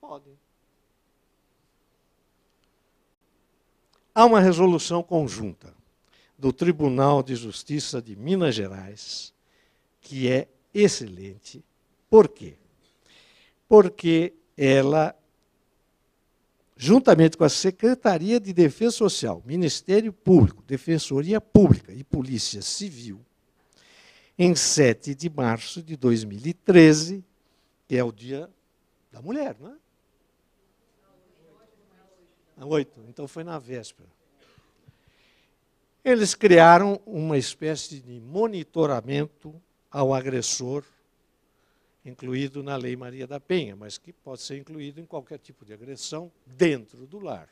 podem. 0.01 0.39
Há 4.15 4.25
uma 4.25 4.41
resolução 4.41 5.03
conjunta 5.03 5.75
do 6.39 6.53
Tribunal 6.53 7.23
de 7.23 7.35
Justiça 7.35 8.01
de 8.01 8.15
Minas 8.15 8.55
Gerais 8.55 9.35
que 10.01 10.31
é 10.31 10.49
excelente. 10.83 11.65
Por 12.09 12.29
quê? 12.29 12.55
Porque 13.69 14.35
ela 14.57 15.15
juntamente 16.77 17.37
com 17.39 17.45
a 17.45 17.49
Secretaria 17.49 18.39
de 18.39 18.53
Defesa 18.53 18.97
Social, 18.97 19.43
Ministério 19.47 20.13
Público, 20.13 20.63
Defensoria 20.67 21.41
Pública 21.41 21.93
e 21.93 22.05
Polícia 22.05 22.61
Civil, 22.61 23.25
em 24.39 24.55
7 24.55 25.15
de 25.15 25.31
março 25.31 25.83
de 25.83 25.97
2013, 25.97 27.25
que 27.89 27.97
é 27.97 28.05
o 28.05 28.13
Dia 28.13 28.51
da 29.11 29.23
Mulher, 29.23 29.57
não 29.59 29.71
é? 29.71 29.77
Oito, 32.65 33.01
então 33.09 33.27
foi 33.27 33.45
na 33.45 33.59
véspera. 33.59 34.09
Eles 36.05 36.35
criaram 36.35 37.01
uma 37.07 37.37
espécie 37.37 38.01
de 38.01 38.21
monitoramento 38.21 39.55
ao 39.91 40.13
agressor 40.15 40.85
incluído 42.05 42.63
na 42.63 42.77
Lei 42.77 42.97
Maria 42.97 43.27
da 43.27 43.41
Penha, 43.41 43.75
mas 43.75 43.99
que 43.99 44.13
pode 44.13 44.41
ser 44.41 44.59
incluído 44.59 45.01
em 45.01 45.05
qualquer 45.05 45.39
tipo 45.39 45.65
de 45.65 45.73
agressão 45.73 46.31
dentro 46.47 47.07
do 47.07 47.19
lar. 47.19 47.49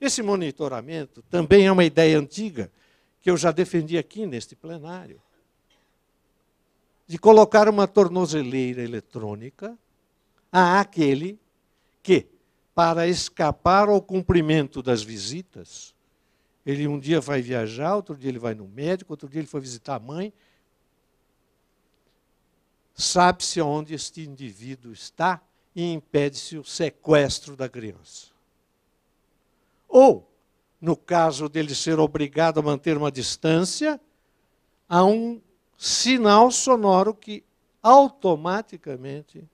Esse 0.00 0.22
monitoramento 0.22 1.22
também 1.30 1.66
é 1.66 1.72
uma 1.72 1.84
ideia 1.84 2.18
antiga 2.18 2.72
que 3.20 3.30
eu 3.30 3.36
já 3.36 3.52
defendi 3.52 3.98
aqui 3.98 4.26
neste 4.26 4.56
plenário, 4.56 5.20
de 7.06 7.18
colocar 7.18 7.68
uma 7.68 7.86
tornozeleira 7.86 8.82
eletrônica 8.82 9.78
a 10.50 10.80
aquele 10.80 11.38
que, 12.02 12.26
para 12.74 13.06
escapar 13.06 13.88
ao 13.88 14.00
cumprimento 14.00 14.82
das 14.82 15.02
visitas, 15.02 15.94
ele 16.64 16.88
um 16.88 16.98
dia 16.98 17.20
vai 17.20 17.42
viajar, 17.42 17.94
outro 17.94 18.16
dia 18.16 18.30
ele 18.30 18.38
vai 18.38 18.54
no 18.54 18.66
médico, 18.66 19.12
outro 19.12 19.28
dia 19.28 19.40
ele 19.40 19.48
foi 19.48 19.60
visitar 19.60 19.96
a 19.96 20.00
mãe, 20.00 20.32
sabe-se 22.94 23.60
onde 23.60 23.94
este 23.94 24.22
indivíduo 24.22 24.92
está 24.92 25.40
e 25.74 25.92
impede-se 25.92 26.58
o 26.58 26.64
sequestro 26.64 27.56
da 27.56 27.68
criança. 27.68 28.28
Ou, 29.88 30.28
no 30.80 30.96
caso 30.96 31.48
dele 31.48 31.74
ser 31.74 31.98
obrigado 31.98 32.58
a 32.58 32.62
manter 32.62 32.96
uma 32.96 33.10
distância, 33.10 34.00
há 34.88 35.04
um 35.04 35.40
sinal 35.76 36.50
sonoro 36.50 37.14
que 37.14 37.44
automaticamente 37.82 39.48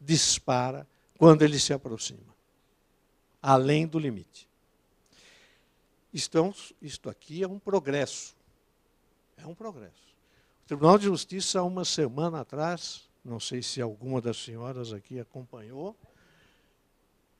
dispara 0.00 0.86
quando 1.18 1.42
ele 1.42 1.58
se 1.58 1.72
aproxima, 1.72 2.34
além 3.40 3.86
do 3.86 3.98
limite. 3.98 4.48
Isto, 6.12 6.54
isto 6.80 7.08
aqui 7.08 7.42
é 7.42 7.48
um 7.48 7.58
progresso. 7.58 8.36
É 9.36 9.46
um 9.46 9.54
progresso. 9.54 10.11
Tribunal 10.66 10.96
de 10.96 11.04
Justiça, 11.04 11.60
há 11.60 11.62
uma 11.62 11.84
semana 11.84 12.40
atrás, 12.40 13.08
não 13.24 13.40
sei 13.40 13.62
se 13.62 13.80
alguma 13.80 14.20
das 14.20 14.36
senhoras 14.36 14.92
aqui 14.92 15.18
acompanhou, 15.18 15.96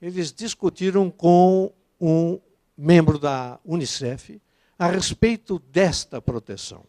eles 0.01 0.31
discutiram 0.33 1.09
com 1.09 1.73
um 1.99 2.39
membro 2.77 3.17
da 3.17 3.59
Unicef 3.63 4.41
a 4.77 4.87
respeito 4.87 5.59
desta 5.59 6.21
proteção. 6.21 6.85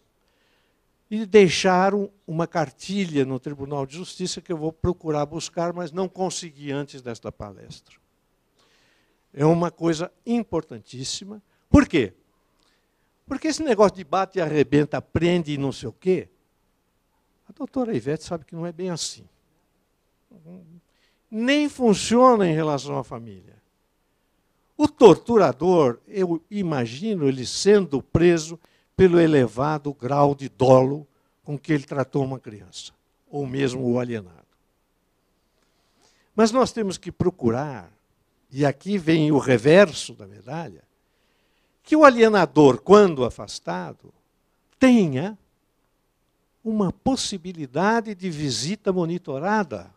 e 1.11 1.25
deixaram 1.27 2.11
uma 2.27 2.47
cartilha 2.47 3.25
no 3.25 3.39
Tribunal 3.39 3.87
de 3.87 3.95
Justiça 3.95 4.41
que 4.41 4.51
eu 4.51 4.57
vou 4.57 4.73
procurar 4.73 5.25
buscar, 5.27 5.73
mas 5.73 5.93
não 5.93 6.09
consegui 6.09 6.73
antes 6.73 7.03
desta 7.03 7.31
palestra. 7.31 7.95
É 9.33 9.45
uma 9.45 9.71
coisa 9.71 10.11
importantíssima. 10.27 11.41
Por 11.69 11.87
quê? 11.87 12.15
Porque 13.27 13.49
esse 13.49 13.63
negócio 13.63 13.97
de 13.97 14.05
bate 14.05 14.39
e 14.39 14.43
arrebenta, 14.43 15.01
prende 15.01 15.53
e 15.53 15.59
não 15.59 15.73
sei 15.73 15.89
o 15.89 15.93
quê, 15.93 16.29
a 17.49 17.53
doutora 17.53 17.97
Ivete 17.97 18.25
sabe 18.25 18.45
que 18.45 18.55
não 18.55 18.67
é 18.67 18.73
bem 18.73 18.91
assim. 18.91 19.27
Nem 21.31 21.69
funciona 21.69 22.47
em 22.49 22.55
relação 22.55 22.99
à 22.99 23.05
família. 23.05 23.55
O 24.77 24.89
torturador, 24.89 25.99
eu 26.07 26.43
imagino 26.51 27.29
ele 27.29 27.47
sendo 27.47 28.03
preso 28.03 28.59
pelo 28.97 29.21
elevado 29.21 29.93
grau 29.95 30.35
de 30.35 30.49
dolo 30.49 31.07
com 31.43 31.59
que 31.59 31.73
ele 31.73 31.85
tratou 31.85 32.25
uma 32.25 32.41
criança, 32.41 32.93
ou 33.29 33.47
mesmo 33.47 33.87
o 33.87 33.99
alienado. 33.99 34.45
Mas 36.35 36.51
nós 36.51 36.73
temos 36.73 36.99
que 36.99 37.13
procurar, 37.13 37.93
e 38.51 38.67
aqui 38.67 38.99
vem 38.99 39.31
o 39.31 39.39
reverso 39.39 40.15
da 40.15 40.27
medalha, 40.27 40.83
que 41.85 41.95
o 41.95 42.03
alienador, 42.03 42.81
quando 42.81 43.25
afastado, 43.25 44.13
tenha 44.79 45.39
uma 46.65 46.91
possibilidade 46.91 48.15
de 48.15 48.31
visita 48.31 48.91
monitorada 48.91 49.93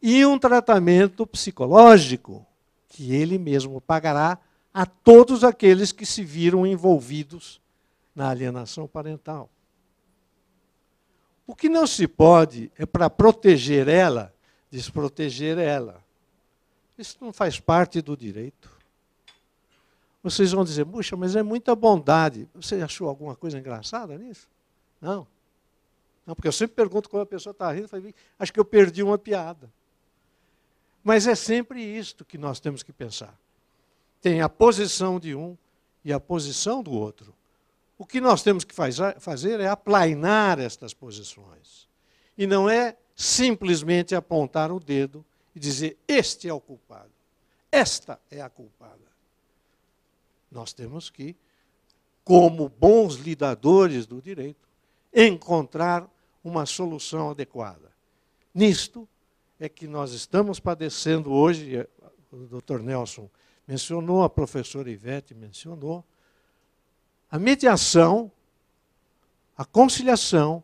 e 0.00 0.24
um 0.24 0.38
tratamento 0.38 1.26
psicológico 1.26 2.46
que 2.88 3.12
ele 3.12 3.36
mesmo 3.38 3.80
pagará 3.80 4.38
a 4.72 4.86
todos 4.86 5.42
aqueles 5.42 5.90
que 5.90 6.06
se 6.06 6.22
viram 6.22 6.64
envolvidos 6.64 7.60
na 8.14 8.30
alienação 8.30 8.86
parental. 8.86 9.50
O 11.44 11.56
que 11.56 11.68
não 11.68 11.88
se 11.88 12.06
pode 12.06 12.70
é 12.78 12.86
para 12.86 13.10
proteger 13.10 13.88
ela, 13.88 14.32
desproteger 14.70 15.58
ela. 15.58 16.04
Isso 16.96 17.16
não 17.20 17.32
faz 17.32 17.58
parte 17.58 18.00
do 18.00 18.16
direito. 18.16 18.77
Vocês 20.22 20.52
vão 20.52 20.64
dizer, 20.64 20.84
puxa, 20.84 21.16
mas 21.16 21.36
é 21.36 21.42
muita 21.42 21.74
bondade. 21.74 22.48
Você 22.54 22.76
achou 22.76 23.08
alguma 23.08 23.36
coisa 23.36 23.58
engraçada 23.58 24.16
nisso? 24.18 24.48
Não. 25.00 25.26
Não, 26.26 26.34
porque 26.34 26.48
eu 26.48 26.52
sempre 26.52 26.76
pergunto 26.76 27.08
quando 27.08 27.22
a 27.22 27.26
pessoa 27.26 27.52
está 27.52 27.72
rindo, 27.72 27.88
falo, 27.88 28.12
acho 28.38 28.52
que 28.52 28.60
eu 28.60 28.64
perdi 28.64 29.02
uma 29.02 29.16
piada. 29.16 29.70
Mas 31.02 31.26
é 31.26 31.34
sempre 31.34 31.82
isto 31.82 32.24
que 32.24 32.36
nós 32.36 32.60
temos 32.60 32.82
que 32.82 32.92
pensar. 32.92 33.34
Tem 34.20 34.42
a 34.42 34.48
posição 34.48 35.18
de 35.18 35.34
um 35.34 35.56
e 36.04 36.12
a 36.12 36.20
posição 36.20 36.82
do 36.82 36.92
outro. 36.92 37.34
O 37.96 38.04
que 38.04 38.20
nós 38.20 38.42
temos 38.42 38.64
que 38.64 38.74
fazer 38.74 39.60
é 39.60 39.68
aplainar 39.68 40.58
estas 40.58 40.92
posições. 40.92 41.88
E 42.36 42.46
não 42.46 42.68
é 42.68 42.96
simplesmente 43.16 44.14
apontar 44.14 44.70
o 44.70 44.78
dedo 44.78 45.24
e 45.54 45.58
dizer: 45.58 45.96
este 46.06 46.48
é 46.48 46.52
o 46.52 46.60
culpado, 46.60 47.10
esta 47.72 48.20
é 48.30 48.40
a 48.40 48.48
culpada. 48.48 49.07
Nós 50.50 50.72
temos 50.72 51.10
que, 51.10 51.36
como 52.24 52.68
bons 52.68 53.16
lidadores 53.16 54.06
do 54.06 54.20
direito, 54.20 54.68
encontrar 55.12 56.08
uma 56.42 56.66
solução 56.66 57.30
adequada. 57.30 57.90
Nisto 58.54 59.08
é 59.58 59.68
que 59.68 59.86
nós 59.86 60.12
estamos 60.12 60.60
padecendo 60.60 61.32
hoje, 61.32 61.86
o 62.30 62.38
doutor 62.46 62.82
Nelson 62.82 63.28
mencionou, 63.66 64.22
a 64.22 64.30
professora 64.30 64.90
Ivete 64.90 65.34
mencionou, 65.34 66.04
a 67.30 67.38
mediação, 67.38 68.32
a 69.56 69.64
conciliação, 69.64 70.62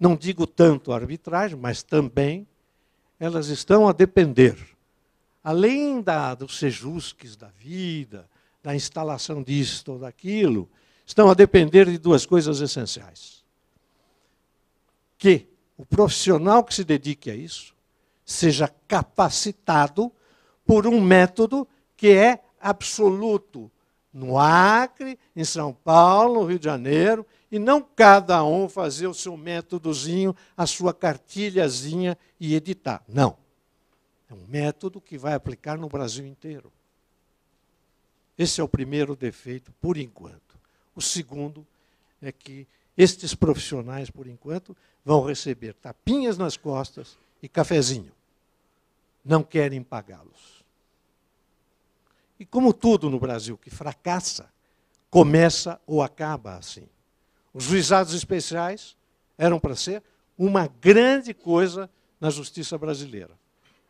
não 0.00 0.16
digo 0.16 0.46
tanto 0.46 0.92
a 0.92 0.96
arbitragem, 0.96 1.56
mas 1.56 1.82
também 1.82 2.46
elas 3.20 3.46
estão 3.46 3.86
a 3.86 3.92
depender, 3.92 4.56
além 5.42 6.02
da, 6.02 6.34
dos 6.34 6.58
sejusques 6.58 7.36
da 7.36 7.48
vida, 7.48 8.28
da 8.64 8.74
instalação 8.74 9.44
disto 9.44 9.92
ou 9.92 9.98
daquilo, 10.00 10.68
estão 11.06 11.30
a 11.30 11.34
depender 11.34 11.86
de 11.86 11.98
duas 11.98 12.26
coisas 12.26 12.60
essenciais 12.60 13.44
que 15.24 15.48
o 15.76 15.86
profissional 15.86 16.62
que 16.62 16.74
se 16.74 16.84
dedique 16.84 17.30
a 17.30 17.34
isso 17.34 17.74
seja 18.26 18.68
capacitado 18.86 20.12
por 20.66 20.86
um 20.86 21.00
método 21.00 21.66
que 21.96 22.08
é 22.08 22.42
absoluto 22.60 23.70
no 24.12 24.38
Acre, 24.38 25.18
em 25.34 25.42
São 25.44 25.72
Paulo, 25.72 26.42
no 26.42 26.46
Rio 26.46 26.58
de 26.58 26.66
Janeiro, 26.66 27.26
e 27.50 27.58
não 27.58 27.80
cada 27.80 28.44
um 28.44 28.68
fazer 28.68 29.06
o 29.06 29.14
seu 29.14 29.34
métodozinho, 29.34 30.36
a 30.54 30.66
sua 30.66 30.92
cartilhazinha 30.92 32.18
e 32.38 32.54
editar. 32.54 33.02
Não. 33.08 33.38
É 34.30 34.34
um 34.34 34.44
método 34.46 35.00
que 35.00 35.16
vai 35.16 35.32
aplicar 35.32 35.78
no 35.78 35.88
Brasil 35.88 36.26
inteiro. 36.26 36.70
Esse 38.36 38.60
é 38.60 38.64
o 38.64 38.68
primeiro 38.68 39.14
defeito, 39.14 39.72
por 39.80 39.96
enquanto. 39.96 40.58
O 40.94 41.00
segundo 41.00 41.66
é 42.20 42.32
que 42.32 42.66
estes 42.96 43.34
profissionais, 43.34 44.10
por 44.10 44.26
enquanto, 44.26 44.76
vão 45.04 45.24
receber 45.24 45.74
tapinhas 45.74 46.38
nas 46.38 46.56
costas 46.56 47.16
e 47.42 47.48
cafezinho. 47.48 48.12
Não 49.24 49.42
querem 49.42 49.82
pagá-los. 49.82 50.64
E 52.38 52.44
como 52.44 52.72
tudo 52.72 53.08
no 53.08 53.18
Brasil 53.18 53.56
que 53.56 53.70
fracassa, 53.70 54.52
começa 55.10 55.80
ou 55.86 56.02
acaba 56.02 56.56
assim. 56.56 56.88
Os 57.52 57.64
juizados 57.64 58.14
especiais 58.14 58.96
eram 59.38 59.60
para 59.60 59.76
ser 59.76 60.02
uma 60.36 60.66
grande 60.66 61.32
coisa 61.32 61.88
na 62.20 62.30
justiça 62.30 62.76
brasileira. 62.76 63.30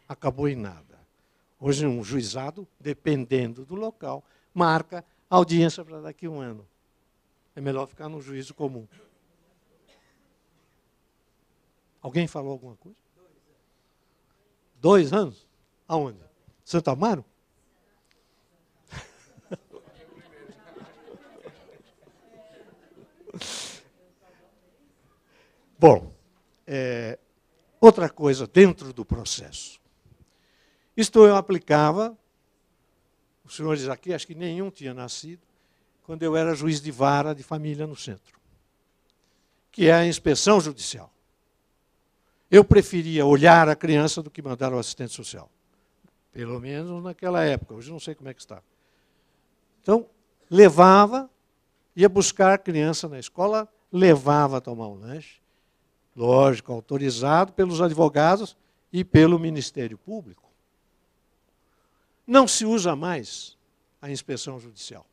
Acabou 0.06 0.48
em 0.48 0.56
nada. 0.56 0.94
Hoje, 1.58 1.86
um 1.86 2.04
juizado, 2.04 2.68
dependendo 2.78 3.64
do 3.64 3.74
local, 3.74 4.22
marca 4.54 5.04
audiência 5.28 5.84
para 5.84 6.00
daqui 6.00 6.24
a 6.26 6.30
um 6.30 6.40
ano. 6.40 6.66
É 7.56 7.60
melhor 7.60 7.86
ficar 7.86 8.08
no 8.08 8.22
juízo 8.22 8.54
comum. 8.54 8.86
Alguém 12.00 12.26
falou 12.26 12.52
alguma 12.52 12.76
coisa? 12.76 12.96
Dois 14.80 15.12
anos? 15.12 15.46
Aonde? 15.88 16.20
Santo 16.64 16.90
Amaro? 16.90 17.24
Bom, 25.78 26.12
é, 26.66 27.18
outra 27.80 28.08
coisa 28.10 28.46
dentro 28.46 28.92
do 28.92 29.04
processo. 29.04 29.80
Isto 30.96 31.26
eu 31.26 31.36
aplicava, 31.36 32.16
os 33.44 33.56
senhores 33.56 33.88
aqui, 33.88 34.12
acho 34.12 34.26
que 34.26 34.34
nenhum 34.34 34.70
tinha 34.70 34.94
nascido, 34.94 35.42
quando 36.04 36.22
eu 36.22 36.36
era 36.36 36.54
juiz 36.54 36.80
de 36.80 36.90
vara 36.90 37.34
de 37.34 37.42
família 37.42 37.86
no 37.86 37.96
centro, 37.96 38.38
que 39.70 39.86
é 39.86 39.92
a 39.92 40.06
inspeção 40.06 40.60
judicial. 40.60 41.12
Eu 42.50 42.64
preferia 42.64 43.26
olhar 43.26 43.68
a 43.68 43.74
criança 43.74 44.22
do 44.22 44.30
que 44.30 44.40
mandar 44.42 44.72
o 44.72 44.78
assistente 44.78 45.12
social. 45.12 45.50
Pelo 46.32 46.60
menos 46.60 47.02
naquela 47.02 47.42
época, 47.44 47.74
hoje 47.74 47.90
não 47.90 48.00
sei 48.00 48.14
como 48.14 48.28
é 48.28 48.34
que 48.34 48.40
está. 48.40 48.62
Então, 49.82 50.06
levava, 50.50 51.30
ia 51.96 52.08
buscar 52.08 52.54
a 52.54 52.58
criança 52.58 53.08
na 53.08 53.18
escola, 53.18 53.68
levava 53.90 54.58
a 54.58 54.60
tomar 54.60 54.88
um 54.88 54.94
lanche, 54.94 55.40
lógico, 56.14 56.72
autorizado 56.72 57.52
pelos 57.52 57.80
advogados 57.80 58.56
e 58.92 59.04
pelo 59.04 59.38
Ministério 59.38 59.98
Público. 59.98 60.43
Não 62.26 62.48
se 62.48 62.64
usa 62.64 62.96
mais 62.96 63.56
a 64.00 64.10
inspeção 64.10 64.58
judicial. 64.58 65.06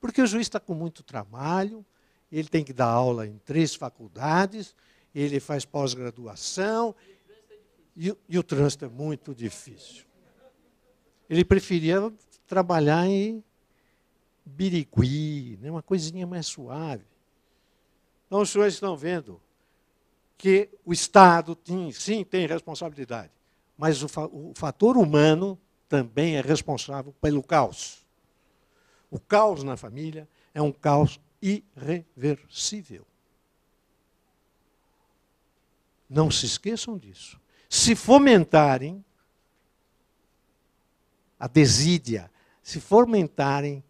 Porque 0.00 0.20
o 0.20 0.26
juiz 0.26 0.46
está 0.46 0.60
com 0.60 0.74
muito 0.74 1.02
trabalho, 1.02 1.84
ele 2.30 2.48
tem 2.48 2.64
que 2.64 2.72
dar 2.72 2.88
aula 2.88 3.26
em 3.26 3.38
três 3.38 3.74
faculdades, 3.74 4.74
ele 5.14 5.40
faz 5.40 5.64
pós-graduação 5.64 6.94
e, 7.96 8.14
e, 8.28 8.38
o 8.38 8.42
trânsito 8.42 8.84
é 8.84 8.88
muito 8.88 9.34
difícil. 9.34 10.04
Ele 11.30 11.44
preferia 11.44 12.12
trabalhar 12.46 13.06
em 13.06 13.42
Birigui, 14.44 15.58
né, 15.62 15.70
uma 15.70 15.82
coisinha 15.82 16.26
mais 16.26 16.46
suave. 16.46 17.04
Então, 18.26 18.42
os 18.42 18.50
senhores 18.50 18.74
estão 18.74 18.96
vendo 18.96 19.40
que 20.36 20.68
o 20.84 20.92
Estado 20.92 21.54
tem, 21.54 21.92
sim 21.92 22.24
tem 22.24 22.46
responsabilidade, 22.46 23.30
mas 23.76 24.02
o, 24.02 24.06
o 24.32 24.52
fator 24.54 24.96
humano 24.96 25.58
também 25.88 26.36
é 26.36 26.40
responsável 26.40 27.14
pelo 27.20 27.42
caos. 27.42 28.04
O 29.10 29.18
caos 29.18 29.62
na 29.62 29.76
família 29.76 30.28
é 30.52 30.60
um 30.60 30.72
caos 30.72 31.20
irreversível. 31.40 33.06
Não 36.08 36.30
se 36.30 36.46
esqueçam 36.46 36.96
disso. 36.96 37.40
Se 37.68 37.94
fomentarem 37.94 39.04
a 41.38 41.48
desídia, 41.48 42.30
se 42.62 42.80
fomentarem 42.80 43.82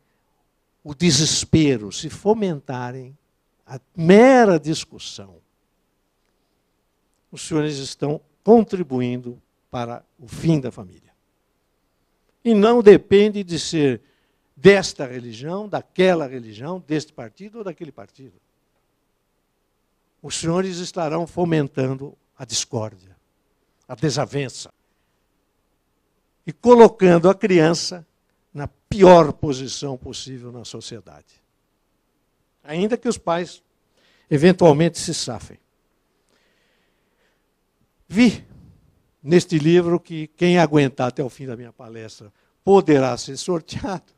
o 0.83 0.95
desespero, 0.95 1.93
se 1.93 2.11
fomentarem 2.11 3.17
a 3.67 3.81
mera 3.97 4.59
discussão, 4.59 5.41
os 7.31 7.43
senhores 7.43 7.79
estão 7.79 8.21
contribuindo 8.43 9.41
para 9.75 10.05
o 10.21 10.29
fim 10.29 10.61
da 10.61 10.71
família. 10.71 11.13
E 12.45 12.55
não 12.55 12.81
depende 12.81 13.43
de 13.43 13.59
ser 13.59 14.01
desta 14.55 15.05
religião, 15.05 15.69
daquela 15.69 16.29
religião, 16.29 16.79
deste 16.87 17.13
partido 17.13 17.59
ou 17.59 17.65
daquele 17.65 17.91
partido. 17.91 18.41
Os 20.23 20.37
senhores 20.37 20.77
estarão 20.77 21.27
fomentando 21.27 22.17
a 22.39 22.45
discórdia, 22.45 23.17
a 23.89 23.97
desavença 23.97 24.73
e 26.47 26.53
colocando 26.53 27.29
a 27.29 27.35
criança 27.35 28.07
na 28.55 28.69
pior 28.69 29.33
posição 29.33 29.99
possível 29.99 30.53
na 30.53 30.65
sociedade. 30.65 31.43
Ainda 32.63 32.97
que 32.97 33.09
os 33.09 33.19
pais 33.19 33.61
eventualmente 34.31 35.01
se 35.01 35.13
safem. 35.13 35.59
Vi 38.07 38.54
neste 39.25 39.59
livro 39.59 39.99
que 39.99 40.27
quem 40.27 40.59
aguentar 40.59 41.09
até 41.09 41.25
o 41.25 41.31
fim 41.31 41.47
da 41.47 41.57
minha 41.57 41.73
palestra 41.73 42.31
poderá 42.63 43.17
ser 43.17 43.39
sorteado, 43.39 44.13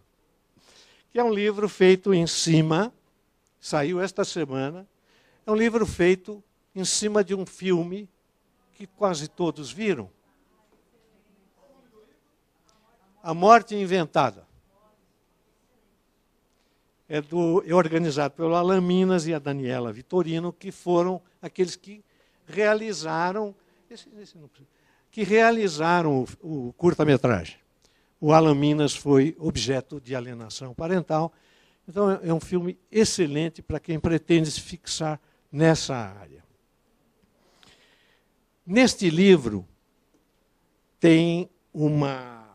que 1.13 1.19
é 1.21 1.23
um 1.23 1.33
livro 1.33 1.69
feito 1.69 2.13
em 2.13 2.27
cima, 2.27 2.93
saiu 3.61 4.01
esta 4.01 4.25
semana, 4.25 4.85
é 5.47 5.51
um 5.51 5.55
livro 5.55 5.87
feito 5.87 6.43
em 6.75 6.85
cima 6.85 7.23
de 7.23 7.37
um 7.37 7.47
filme 7.47 8.09
que 8.75 8.87
quase 8.87 9.29
todos 9.29 9.71
viram, 9.71 10.11
A 13.23 13.33
Morte 13.33 13.75
Inventada. 13.75 14.47
É, 17.09 17.21
do, 17.21 17.63
é 17.65 17.73
organizado 17.73 18.35
pelo 18.35 18.55
Alan 18.57 18.81
Minas 18.81 19.29
e 19.29 19.35
a 19.35 19.39
Daniela 19.39 19.93
Vitorino, 19.93 20.53
que 20.53 20.73
foram 20.73 21.21
aqueles 21.41 21.77
que 21.77 22.05
realizaram, 22.47 23.55
esse, 23.89 24.09
esse 24.21 24.37
que 25.17 25.23
realizaram 25.23 26.27
o, 26.43 26.67
o 26.69 26.73
curta-metragem. 26.75 27.57
O 28.21 28.35
Alan 28.35 28.55
Minas 28.55 28.95
foi 28.95 29.35
objeto 29.39 29.99
de 29.99 30.15
alienação 30.15 30.75
parental. 30.75 31.33
Então, 31.89 32.11
é, 32.11 32.29
é 32.29 32.35
um 32.35 32.39
filme 32.39 32.79
excelente 32.93 33.63
para 33.63 33.81
quem 33.81 33.99
pretende 33.99 34.51
se 34.51 34.61
fixar 34.61 35.19
nessa 35.51 35.97
área. 35.97 36.45
Neste 38.67 39.09
livro, 39.09 39.67
tem 41.01 41.49
uma 41.73 42.55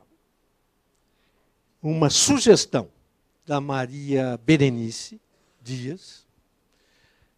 uma 1.82 2.12
sugestão 2.12 2.92
da 3.44 3.60
Maria 3.60 4.40
Berenice 4.46 5.20
Dias, 5.60 6.28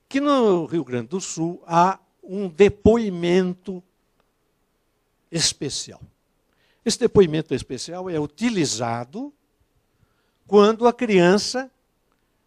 que 0.09 0.19
no 0.19 0.65
Rio 0.65 0.83
Grande 0.83 1.07
do 1.07 1.21
Sul 1.21 1.63
há 1.65 1.97
um 2.21 2.49
depoimento 2.49 3.81
especial. 5.33 5.99
Esse 6.85 6.99
depoimento 6.99 7.55
especial 7.55 8.09
é 8.09 8.19
utilizado 8.19 9.33
quando 10.45 10.87
a 10.87 10.93
criança 10.93 11.71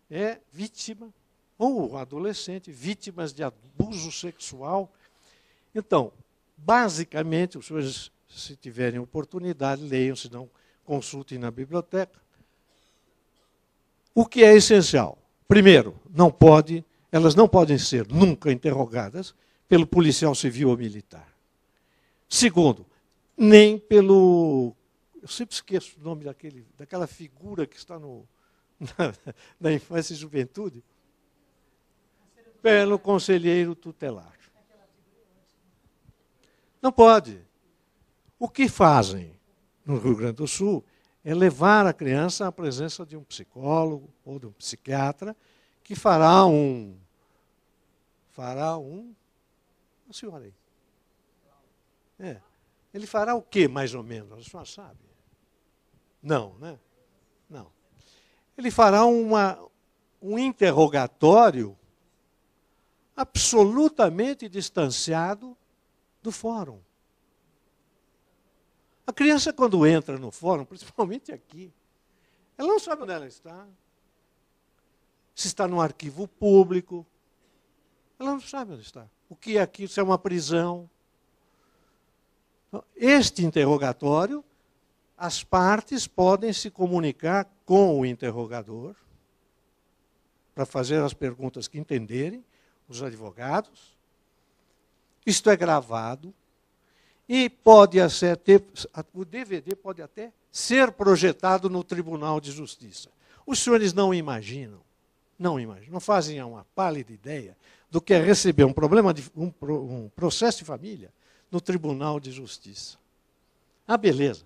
é 0.09 0.39
vítima, 0.53 1.13
ou 1.59 1.93
o 1.93 1.97
adolescente, 1.97 2.71
vítimas 2.71 3.33
de 3.33 3.43
abuso 3.43 4.13
sexual. 4.13 4.93
Então, 5.75 6.13
basicamente, 6.57 7.59
os 7.59 7.67
senhores, 7.67 8.13
se 8.29 8.55
tiverem 8.55 9.01
oportunidade, 9.01 9.83
leiam, 9.83 10.15
se 10.15 10.31
não 10.31 10.49
consultem 10.85 11.39
na 11.39 11.51
biblioteca. 11.51 12.21
O 14.15 14.25
que 14.25 14.45
é 14.45 14.55
essencial? 14.55 15.19
Primeiro, 15.49 15.99
não 16.15 16.31
pode, 16.31 16.85
elas 17.11 17.35
não 17.35 17.49
podem 17.49 17.79
ser 17.79 18.07
nunca 18.07 18.53
interrogadas 18.53 19.35
pelo 19.69 19.87
policial 19.87 20.35
civil 20.35 20.69
ou 20.69 20.77
militar. 20.77 21.36
Segundo, 22.29 22.87
nem 23.37 23.79
pelo. 23.79 24.75
Eu 25.21 25.29
sempre 25.29 25.55
esqueço 25.55 25.99
o 26.01 26.03
nome 26.03 26.25
daquele, 26.25 26.67
daquela 26.77 27.07
figura 27.07 27.67
que 27.67 27.77
está 27.77 27.99
no, 27.99 28.27
na, 28.81 29.15
na 29.61 29.73
infância 29.73 30.13
e 30.13 30.17
juventude. 30.17 30.85
Pelo 32.63 32.99
conselheiro 32.99 33.75
tutelar. 33.75 34.37
Não 36.83 36.91
pode. 36.91 37.41
O 38.39 38.49
que 38.49 38.69
fazem? 38.69 39.37
no 39.87 39.99
Rio 39.99 40.17
Grande 40.17 40.35
do 40.35 40.49
Sul 40.49 40.85
é 41.25 41.33
levar 41.33 41.87
a 41.87 41.93
criança 41.93 42.47
à 42.47 42.53
presença 42.53 43.07
de 43.07 43.17
um 43.17 43.23
psicólogo 43.23 44.13
ou 44.25 44.39
de 44.39 44.47
um 44.47 44.53
psiquiatra 44.53 45.35
que 45.83 45.95
fará 45.95 46.45
um 46.45 46.97
fará 48.33 48.77
um 48.77 49.15
a 50.11 50.13
senhora 50.13 50.45
aí. 50.45 50.55
É. 52.19 52.41
Ele 52.93 53.07
fará 53.07 53.35
o 53.35 53.43
que 53.43 53.69
mais 53.69 53.95
ou 53.95 54.03
menos? 54.03 54.33
A 54.33 54.43
senhora 54.51 54.67
sabe? 54.67 55.01
Não, 56.23 56.55
né? 56.59 56.79
Não. 57.49 57.71
Ele 58.57 58.71
fará 58.71 59.05
uma, 59.05 59.59
um 60.21 60.39
interrogatório 60.39 61.77
absolutamente 63.15 64.49
distanciado 64.49 65.57
do 66.23 66.33
fórum. 66.33 66.81
A 69.07 69.13
criança, 69.13 69.53
quando 69.53 69.87
entra 69.87 70.19
no 70.19 70.31
fórum, 70.31 70.65
principalmente 70.67 71.33
aqui, 71.33 71.73
ela 72.59 72.69
não 72.69 72.79
sabe 72.81 73.03
onde 73.03 73.13
ela 73.13 73.27
está. 73.27 73.67
Se 75.35 75.47
está 75.47 75.69
no 75.69 75.81
arquivo 75.81 76.27
público. 76.27 77.07
Ela 78.19 78.33
não 78.33 78.41
sabe 78.41 78.73
onde 78.73 78.83
está. 78.83 79.09
O 79.29 79.37
que 79.37 79.59
é 79.59 79.61
aquilo? 79.61 79.89
Se 79.89 80.01
é 80.01 80.03
uma 80.03 80.19
prisão. 80.19 80.89
Este 82.97 83.45
interrogatório, 83.45 84.45
as 85.17 85.43
partes 85.43 86.07
podem 86.07 86.53
se 86.53 86.71
comunicar 86.71 87.47
com 87.65 88.01
o 88.01 88.07
interrogador 88.07 88.95
para 90.55 90.67
fazer 90.67 91.03
as 91.03 91.13
perguntas 91.13 91.69
que 91.69 91.79
entenderem, 91.79 92.45
os 92.89 93.03
advogados. 93.03 93.97
Isto 95.27 95.51
é 95.51 95.57
gravado, 95.57 96.33
e 97.29 97.51
pode 97.51 97.99
ter, 98.45 98.63
o 99.13 99.25
DVD 99.25 99.75
pode 99.75 100.01
até 100.01 100.33
ser 100.51 100.93
projetado 100.93 101.69
no 101.69 101.83
Tribunal 101.83 102.41
de 102.41 102.53
Justiça. 102.53 103.11
Os 103.45 103.59
senhores 103.59 103.93
não 103.93 104.15
imaginam, 104.15 104.81
não 105.39 105.59
imaginam, 105.59 105.95
não 105.95 106.01
fazem 106.01 106.43
uma 106.43 106.65
pálida 106.75 107.13
ideia 107.13 107.57
do 107.91 108.01
que 108.01 108.15
é 108.15 108.23
receber 108.23 108.65
um 108.65 108.73
problema 108.73 109.13
de 109.13 109.29
um, 109.37 109.53
um 109.63 110.09
processo 110.15 110.59
de 110.59 110.65
família 110.65 111.11
no 111.51 111.61
Tribunal 111.61 112.19
de 112.19 112.31
Justiça. 112.31 112.99
Ah, 113.87 113.97
beleza. 113.97 114.45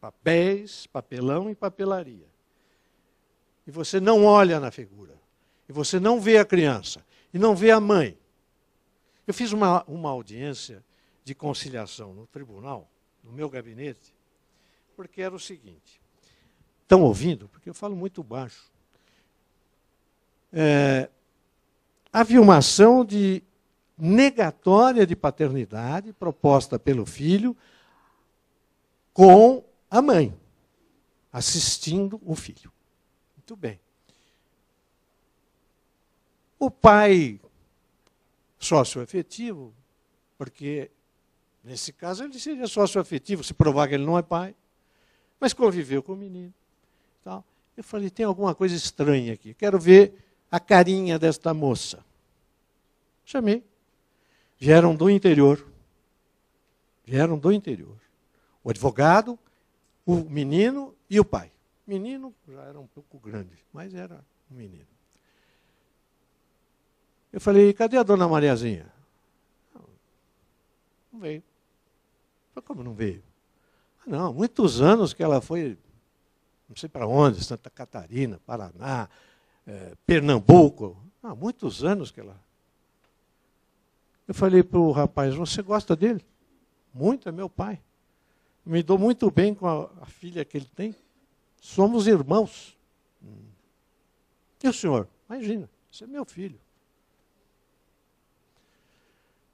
Papéis, 0.00 0.86
papelão 0.86 1.50
e 1.50 1.54
papelaria. 1.54 2.26
E 3.66 3.70
você 3.70 3.98
não 3.98 4.24
olha 4.24 4.60
na 4.60 4.70
figura. 4.70 5.18
E 5.68 5.72
você 5.72 5.98
não 5.98 6.20
vê 6.20 6.38
a 6.38 6.44
criança. 6.44 7.04
E 7.32 7.38
não 7.38 7.56
vê 7.56 7.70
a 7.70 7.80
mãe. 7.80 8.16
Eu 9.26 9.32
fiz 9.32 9.52
uma, 9.52 9.82
uma 9.84 10.10
audiência 10.10 10.84
de 11.24 11.34
conciliação 11.34 12.12
no 12.12 12.26
tribunal, 12.26 12.88
no 13.22 13.32
meu 13.32 13.48
gabinete, 13.48 14.14
porque 14.94 15.22
era 15.22 15.34
o 15.34 15.40
seguinte. 15.40 16.00
Estão 16.82 17.02
ouvindo? 17.02 17.48
Porque 17.48 17.70
eu 17.70 17.74
falo 17.74 17.96
muito 17.96 18.22
baixo. 18.22 18.70
É, 20.52 21.08
havia 22.12 22.40
uma 22.40 22.58
ação 22.58 23.04
de 23.04 23.42
negatória 23.96 25.06
de 25.06 25.14
paternidade 25.14 26.12
proposta 26.12 26.78
pelo 26.78 27.06
filho 27.06 27.56
com 29.12 29.64
a 29.90 30.02
mãe, 30.02 30.34
assistindo 31.32 32.20
o 32.24 32.34
filho. 32.34 32.72
Muito 33.36 33.56
bem. 33.56 33.80
O 36.58 36.70
pai 36.70 37.40
sócio-efetivo, 38.58 39.72
porque 40.36 40.90
Nesse 41.64 41.94
caso, 41.94 42.22
ele 42.22 42.38
seria 42.38 42.66
sócio 42.66 43.00
afetivo, 43.00 43.42
se 43.42 43.54
provar 43.54 43.88
que 43.88 43.94
ele 43.94 44.04
não 44.04 44.18
é 44.18 44.22
pai. 44.22 44.54
Mas 45.40 45.54
conviveu 45.54 46.02
com 46.02 46.12
o 46.12 46.16
menino. 46.16 46.52
Tal. 47.24 47.42
Eu 47.74 47.82
falei, 47.82 48.10
tem 48.10 48.26
alguma 48.26 48.54
coisa 48.54 48.76
estranha 48.76 49.32
aqui. 49.32 49.54
Quero 49.54 49.78
ver 49.78 50.14
a 50.50 50.60
carinha 50.60 51.18
desta 51.18 51.54
moça. 51.54 52.04
Chamei. 53.24 53.64
Vieram 54.58 54.94
do 54.94 55.10
interior. 55.10 55.64
Vieram 57.04 57.38
do 57.38 57.52
interior. 57.52 57.96
O 58.62 58.70
advogado, 58.70 59.38
o 60.06 60.16
menino 60.16 60.94
e 61.08 61.20
o 61.20 61.24
pai. 61.24 61.52
O 61.86 61.90
menino 61.90 62.34
já 62.48 62.62
era 62.62 62.80
um 62.80 62.86
pouco 62.86 63.18
grande, 63.18 63.58
mas 63.72 63.94
era 63.94 64.24
um 64.50 64.54
menino. 64.54 64.86
Eu 67.32 67.40
falei, 67.40 67.72
cadê 67.74 67.98
a 67.98 68.02
dona 68.02 68.28
Mariazinha? 68.28 68.90
Não 71.12 71.20
veio. 71.20 71.42
Falei, 72.54 72.66
como 72.66 72.82
não 72.82 72.94
veio? 72.94 73.22
Ah, 74.00 74.04
não, 74.06 74.32
muitos 74.32 74.80
anos 74.80 75.12
que 75.12 75.22
ela 75.22 75.40
foi, 75.40 75.76
não 76.68 76.76
sei 76.76 76.88
para 76.88 77.06
onde, 77.06 77.44
Santa 77.44 77.68
Catarina, 77.68 78.40
Paraná, 78.46 79.08
é, 79.66 79.94
Pernambuco. 80.06 80.96
Há 81.22 81.34
muitos 81.34 81.84
anos 81.84 82.10
que 82.10 82.20
ela. 82.20 82.40
Eu 84.26 84.34
falei 84.34 84.62
para 84.62 84.78
o 84.78 84.90
rapaz: 84.90 85.34
Você 85.34 85.62
gosta 85.62 85.94
dele? 85.94 86.24
Muito, 86.92 87.28
é 87.28 87.32
meu 87.32 87.48
pai. 87.48 87.80
Me 88.64 88.82
dou 88.82 88.98
muito 88.98 89.30
bem 89.30 89.54
com 89.54 89.66
a, 89.66 89.90
a 90.00 90.06
filha 90.06 90.44
que 90.44 90.56
ele 90.56 90.70
tem. 90.74 90.94
Somos 91.60 92.06
irmãos. 92.06 92.76
E 94.62 94.68
o 94.68 94.72
senhor? 94.72 95.06
Imagina, 95.28 95.68
você 95.90 96.04
é 96.04 96.06
meu 96.06 96.24
filho. 96.24 96.58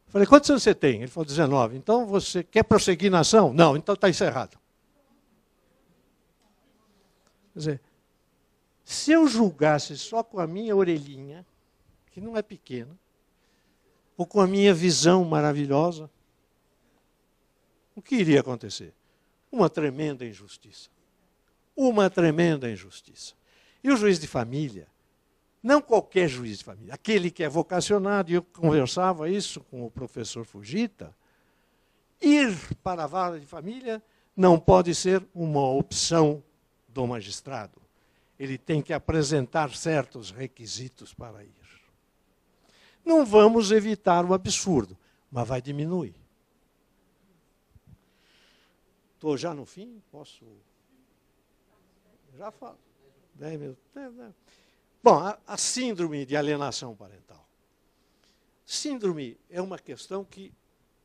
Falei, 0.06 0.26
quantos 0.26 0.50
anos 0.50 0.62
você 0.62 0.74
tem? 0.74 1.02
Ele 1.02 1.06
falou, 1.08 1.24
19. 1.24 1.76
Então 1.76 2.06
você 2.06 2.42
quer 2.44 2.62
prosseguir 2.62 3.10
na 3.10 3.20
ação? 3.20 3.52
Não, 3.52 3.76
então 3.76 3.94
está 3.94 4.08
encerrado. 4.08 4.58
Quer 7.52 7.58
dizer, 7.58 7.80
se 8.84 9.12
eu 9.12 9.26
julgasse 9.26 9.96
só 9.96 10.22
com 10.22 10.38
a 10.38 10.46
minha 10.46 10.74
orelhinha, 10.74 11.46
que 12.12 12.20
não 12.20 12.36
é 12.36 12.42
pequena, 12.42 12.96
ou 14.20 14.26
com 14.26 14.38
a 14.38 14.46
minha 14.46 14.74
visão 14.74 15.24
maravilhosa, 15.24 16.10
o 17.96 18.02
que 18.02 18.16
iria 18.16 18.40
acontecer? 18.40 18.92
Uma 19.50 19.70
tremenda 19.70 20.26
injustiça. 20.26 20.90
Uma 21.74 22.10
tremenda 22.10 22.70
injustiça. 22.70 23.32
E 23.82 23.90
o 23.90 23.96
juiz 23.96 24.20
de 24.20 24.26
família, 24.26 24.86
não 25.62 25.80
qualquer 25.80 26.28
juiz 26.28 26.58
de 26.58 26.64
família, 26.64 26.92
aquele 26.92 27.30
que 27.30 27.42
é 27.42 27.48
vocacionado, 27.48 28.30
e 28.30 28.34
eu 28.34 28.42
conversava 28.42 29.30
isso 29.30 29.62
com 29.62 29.86
o 29.86 29.90
professor 29.90 30.44
Fujita, 30.44 31.16
ir 32.20 32.54
para 32.82 33.04
a 33.04 33.06
vara 33.06 33.40
de 33.40 33.46
família 33.46 34.02
não 34.36 34.60
pode 34.60 34.94
ser 34.94 35.26
uma 35.34 35.66
opção 35.66 36.44
do 36.86 37.06
magistrado. 37.06 37.80
Ele 38.38 38.58
tem 38.58 38.82
que 38.82 38.92
apresentar 38.92 39.74
certos 39.74 40.30
requisitos 40.30 41.14
para 41.14 41.42
ir. 41.42 41.59
Não 43.04 43.24
vamos 43.24 43.70
evitar 43.70 44.24
o 44.24 44.34
absurdo, 44.34 44.96
mas 45.30 45.46
vai 45.46 45.60
diminuir. 45.60 46.14
Estou 49.14 49.36
já 49.36 49.52
no 49.52 49.66
fim? 49.66 50.02
Posso. 50.10 50.44
Já 52.36 52.50
falo. 52.50 52.78
Dez 53.34 53.60
minutos. 53.60 53.82
Bom, 55.02 55.18
a, 55.18 55.38
a 55.46 55.56
síndrome 55.56 56.24
de 56.24 56.36
alienação 56.36 56.94
parental. 56.94 57.46
Síndrome 58.64 59.36
é 59.50 59.60
uma 59.60 59.78
questão 59.78 60.24
que 60.24 60.52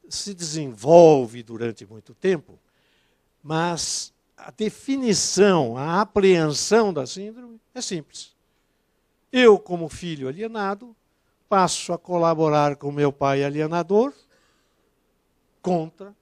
se 0.08 0.34
desenvolve 0.34 1.42
durante 1.42 1.86
muito 1.86 2.14
tempo, 2.14 2.60
mas 3.42 4.14
a 4.38 4.52
definição, 4.52 5.78
a 5.78 6.02
apreensão 6.02 6.94
da 6.94 7.08
síndrome 7.08 7.60
é 7.74 7.82
simples. 7.82 8.36
Eu, 9.32 9.58
como 9.58 9.90
filho 9.90 10.28
alienado, 10.28 10.96
passo 11.56 11.94
a 11.94 11.98
colaborar 11.98 12.76
com 12.76 12.92
meu 12.92 13.14
pai 13.14 13.42
alienador 13.42 14.14
contra 15.62 16.14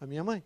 a 0.00 0.06
minha 0.06 0.24
mãe. 0.24 0.42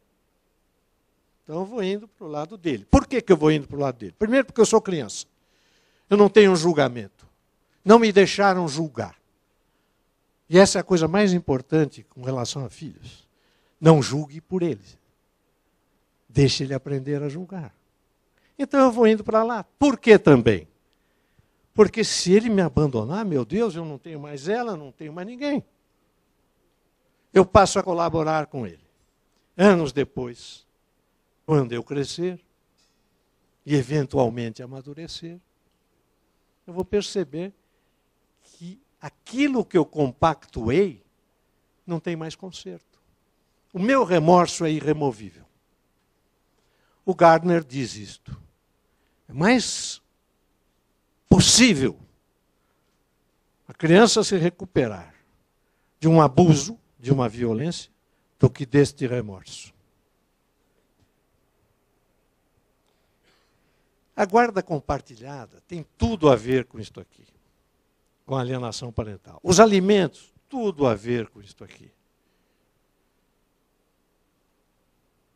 Então 1.45 1.61
eu 1.61 1.65
vou 1.65 1.81
indo 1.85 2.09
para 2.09 2.27
o 2.27 2.29
lado 2.29 2.57
dele. 2.57 2.85
Por 2.91 3.07
que, 3.07 3.23
que 3.23 3.31
eu 3.31 3.37
vou 3.37 3.53
indo 3.53 3.69
para 3.69 3.77
o 3.77 3.81
lado 3.81 3.97
dele? 3.97 4.13
Primeiro, 4.19 4.45
porque 4.45 4.61
eu 4.61 4.67
sou 4.67 4.81
criança. 4.81 5.25
Eu 6.11 6.17
não 6.17 6.29
tenho 6.29 6.57
julgamento. 6.57 7.25
Não 7.85 7.97
me 7.97 8.11
deixaram 8.11 8.67
julgar. 8.67 9.15
E 10.51 10.59
essa 10.59 10.79
é 10.79 10.81
a 10.81 10.85
coisa 10.85 11.07
mais 11.07 11.33
importante 11.33 12.03
com 12.03 12.23
relação 12.23 12.65
a 12.65 12.69
filhos. 12.69 13.29
Não 13.81 14.03
julgue 14.03 14.41
por 14.41 14.65
eles. 14.65 14.99
Deixe 16.29 16.65
ele 16.65 16.75
aprender 16.75 17.23
a 17.23 17.29
julgar. 17.29 17.73
Então 18.59 18.81
eu 18.81 18.91
vou 18.91 19.07
indo 19.07 19.23
para 19.23 19.45
lá. 19.45 19.63
Por 19.79 19.97
que 19.97 20.19
também? 20.19 20.67
Porque 21.75 22.05
se 22.05 22.33
ele 22.33 22.49
me 22.49 22.63
abandonar, 22.63 23.25
meu 23.25 23.45
Deus, 23.45 23.75
eu 23.75 23.85
não 23.85 23.99
tenho 23.99 24.21
mais 24.21 24.47
ela, 24.49 24.77
não 24.77 24.93
tenho 24.93 25.13
mais 25.13 25.27
ninguém. 25.27 25.63
Eu 27.33 27.45
passo 27.45 27.81
a 27.81 27.83
colaborar 27.83 28.47
com 28.47 28.65
ele. 28.65 28.87
Anos 29.57 29.93
depois, 29.93 30.65
quando 31.45 31.73
eu 31.73 31.83
crescer 31.83 32.41
e 33.67 33.75
eventualmente 33.75 34.63
amadurecer, 34.63 35.41
eu 36.65 36.73
vou 36.73 36.85
perceber 36.85 37.53
que 38.43 38.81
aquilo 39.01 39.65
que 39.65 39.77
eu 39.77 39.85
compactuei 39.85 41.05
não 41.85 41.99
tem 41.99 42.15
mais 42.15 42.37
conserto. 42.37 43.03
O 43.73 43.81
meu 43.81 44.05
remorso 44.05 44.65
é 44.65 44.71
irremovível. 44.71 45.45
O 47.05 47.15
Gardner 47.15 47.65
diz 47.65 47.97
isto. 47.97 48.41
Mais 49.29 50.01
possível 51.35 51.99
a 53.67 53.75
criança 53.75 54.23
se 54.23 54.37
recuperar 54.37 55.13
de 55.99 56.07
um 56.07 56.23
abuso, 56.23 56.79
de 56.97 57.13
uma 57.13 57.29
violência, 57.29 57.91
do 58.39 58.49
que 58.49 58.65
deste 58.65 59.05
remorso. 59.05 59.75
A 64.15 64.25
guarda 64.25 64.63
compartilhada 64.63 65.61
tem 65.67 65.85
tudo 65.99 66.31
a 66.31 66.37
ver 66.37 66.67
com 66.67 66.79
isto 66.79 67.01
aqui, 67.01 67.27
com 68.25 68.37
a 68.37 68.41
alienação 68.41 68.93
parental. 68.93 69.41
Os 69.43 69.59
alimentos, 69.59 70.33
tudo 70.49 70.87
a 70.87 70.95
ver 70.95 71.29
com 71.31 71.41
isto 71.41 71.65
aqui. 71.65 71.91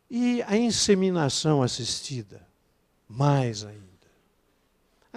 E 0.08 0.42
a 0.42 0.56
inseminação 0.56 1.60
assistida, 1.60 2.46
mais 3.08 3.64
ainda. 3.64 3.87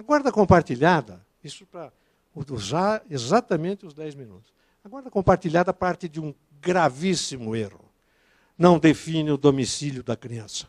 A 0.02 0.04
guarda 0.04 0.32
compartilhada, 0.32 1.24
isso 1.44 1.64
para 1.64 1.92
usar 2.50 3.04
exatamente 3.08 3.86
os 3.86 3.94
10 3.94 4.14
minutos. 4.16 4.52
A 4.84 4.88
guarda 4.88 5.10
compartilhada 5.10 5.72
parte 5.72 6.08
de 6.08 6.20
um 6.20 6.34
gravíssimo 6.60 7.54
erro. 7.54 7.84
Não 8.58 8.78
define 8.78 9.30
o 9.30 9.36
domicílio 9.36 10.02
da 10.02 10.16
criança. 10.16 10.68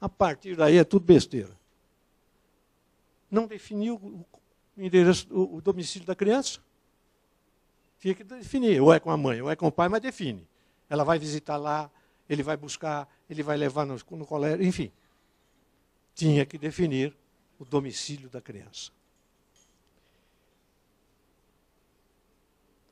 A 0.00 0.08
partir 0.08 0.56
daí 0.56 0.78
é 0.78 0.84
tudo 0.84 1.04
besteira 1.04 1.56
não 3.34 3.46
definiu 3.46 3.96
o, 3.96 4.24
endereço, 4.78 5.26
o, 5.30 5.56
o 5.56 5.60
domicílio 5.60 6.06
da 6.06 6.14
criança. 6.14 6.60
Tinha 7.98 8.14
que 8.14 8.22
definir, 8.22 8.80
ou 8.80 8.94
é 8.94 9.00
com 9.00 9.10
a 9.10 9.16
mãe, 9.16 9.42
ou 9.42 9.50
é 9.50 9.56
com 9.56 9.66
o 9.66 9.72
pai, 9.72 9.88
mas 9.88 10.00
define. 10.00 10.46
Ela 10.88 11.02
vai 11.04 11.18
visitar 11.18 11.56
lá, 11.56 11.90
ele 12.28 12.42
vai 12.42 12.56
buscar, 12.56 13.08
ele 13.28 13.42
vai 13.42 13.56
levar 13.56 13.84
no, 13.84 13.96
no 14.12 14.26
colégio, 14.26 14.64
enfim. 14.64 14.92
Tinha 16.14 16.46
que 16.46 16.56
definir 16.56 17.14
o 17.58 17.64
domicílio 17.64 18.28
da 18.28 18.40
criança. 18.40 18.90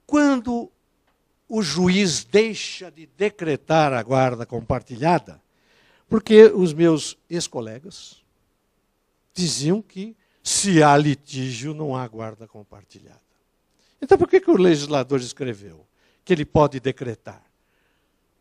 Quando 0.06 0.70
o 1.48 1.62
juiz 1.62 2.24
deixa 2.24 2.90
de 2.90 3.06
decretar 3.06 3.92
a 3.92 4.02
guarda 4.02 4.46
compartilhada, 4.46 5.40
porque 6.08 6.44
os 6.44 6.72
meus 6.74 7.16
ex-colegas 7.28 8.22
diziam 9.34 9.80
que 9.80 10.16
se 10.42 10.82
há 10.82 10.96
litígio, 10.96 11.72
não 11.72 11.96
há 11.96 12.06
guarda 12.06 12.46
compartilhada. 12.46 13.20
Então, 14.00 14.18
por 14.18 14.28
que, 14.28 14.40
que 14.40 14.50
o 14.50 14.56
legislador 14.56 15.20
escreveu 15.20 15.86
que 16.24 16.32
ele 16.32 16.44
pode 16.44 16.80
decretar? 16.80 17.42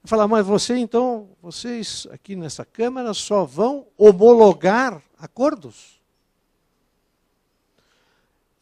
Falar, 0.04 0.28
mas 0.28 0.46
você 0.46 0.76
então, 0.78 1.30
vocês 1.42 2.08
aqui 2.12 2.36
nessa 2.36 2.66
Câmara 2.66 3.14
só 3.14 3.46
vão 3.46 3.88
homologar 3.96 5.02
acordos? 5.20 6.01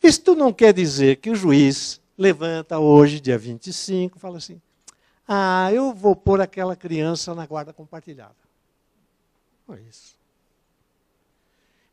Isto 0.02 0.34
não 0.36 0.54
quer 0.54 0.74
dizer 0.74 1.18
que 1.18 1.30
o 1.30 1.36
juiz 1.36 2.02
levanta 2.18 2.80
hoje, 2.80 3.20
dia 3.20 3.38
25, 3.38 4.18
e 4.18 4.20
fala 4.20 4.38
assim: 4.38 4.62
ah, 5.28 5.72
eu 5.72 5.93
vou 5.93 6.16
pôr 6.16 6.41
aquela 6.41 6.76
criança 6.76 7.36
na 7.36 7.45
guarda 7.45 7.72
compartilhada. 7.72 8.36
Não 9.68 9.76
é 9.76 9.82
isso. 9.82 10.18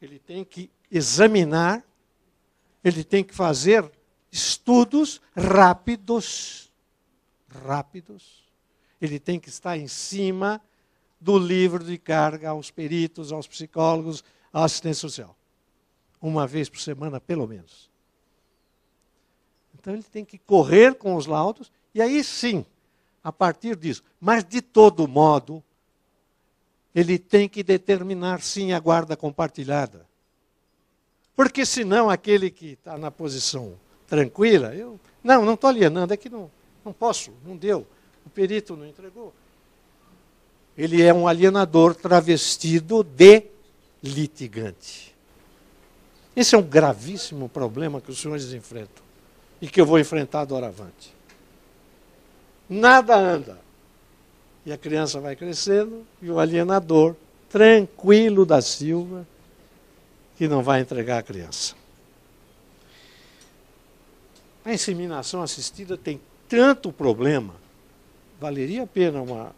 Ele 0.00 0.18
tem 0.18 0.42
que 0.42 0.70
examinar, 0.90 1.84
ele 2.82 3.04
tem 3.04 3.22
que 3.22 3.34
fazer 3.34 3.90
estudos 4.32 5.20
rápidos, 5.36 6.72
rápidos. 7.48 8.46
Ele 9.02 9.18
tem 9.18 9.38
que 9.38 9.50
estar 9.50 9.76
em 9.76 9.88
cima 9.88 10.59
do 11.20 11.38
livro 11.38 11.84
de 11.84 11.98
carga 11.98 12.50
aos 12.50 12.70
peritos, 12.70 13.32
aos 13.32 13.46
psicólogos, 13.46 14.24
à 14.52 14.64
assistência 14.64 15.02
social. 15.02 15.36
Uma 16.22 16.46
vez 16.46 16.68
por 16.68 16.80
semana, 16.80 17.20
pelo 17.20 17.46
menos. 17.46 17.90
Então 19.87 19.95
ele 19.95 20.03
tem 20.03 20.24
que 20.24 20.37
correr 20.37 20.97
com 20.97 21.14
os 21.14 21.26
laudos, 21.26 21.70
e 21.95 22.03
aí 22.03 22.24
sim, 22.24 22.66
a 23.22 23.30
partir 23.30 23.76
disso. 23.76 24.03
Mas 24.20 24.43
de 24.43 24.61
todo 24.61 25.07
modo, 25.07 25.62
ele 26.93 27.20
tem 27.20 27.49
que 27.49 27.62
determinar 27.62 28.43
sim 28.43 28.72
a 28.72 28.80
guarda 28.80 29.16
compartilhada. 29.16 30.05
Porque 31.37 31.64
senão 31.64 32.11
aquele 32.11 32.51
que 32.51 32.72
está 32.72 32.99
na 32.99 33.12
posição 33.12 33.74
tranquila, 34.09 34.74
eu. 34.74 34.99
Não, 35.22 35.45
não 35.45 35.55
estou 35.55 35.70
alienando, 35.70 36.12
é 36.12 36.16
que 36.16 36.28
não, 36.28 36.51
não 36.84 36.93
posso, 36.93 37.32
não 37.45 37.57
deu. 37.57 37.87
O 38.24 38.30
perito 38.30 38.74
não 38.76 38.89
entregou. 38.89 39.32
Ele 40.76 41.01
é 41.01 41.14
um 41.14 41.28
alienador 41.28 41.95
travestido 41.95 43.05
de 43.05 43.45
litigante. 44.03 45.14
Esse 46.34 46.57
é 46.57 46.59
um 46.59 46.62
gravíssimo 46.62 47.49
problema 47.49 48.01
que 48.01 48.11
os 48.11 48.20
senhores 48.20 48.53
enfrentam. 48.53 49.05
E 49.66 49.68
que 49.68 49.80
eu 49.80 49.84
vou 49.84 49.98
enfrentar 49.98 50.44
doravante. 50.44 51.12
Nada 52.68 53.16
anda. 53.16 53.58
E 54.64 54.72
a 54.72 54.78
criança 54.78 55.18
vai 55.18 55.34
crescendo 55.34 56.06
e 56.22 56.30
o 56.30 56.38
alienador, 56.38 57.16
tranquilo 57.50 58.46
da 58.46 58.62
Silva, 58.62 59.26
que 60.36 60.46
não 60.46 60.62
vai 60.62 60.80
entregar 60.80 61.18
a 61.18 61.22
criança. 61.22 61.74
A 64.64 64.72
inseminação 64.72 65.42
assistida 65.42 65.96
tem 65.96 66.20
tanto 66.48 66.92
problema, 66.92 67.54
valeria 68.40 68.84
a 68.84 68.86
pena 68.86 69.20
uma, 69.20 69.52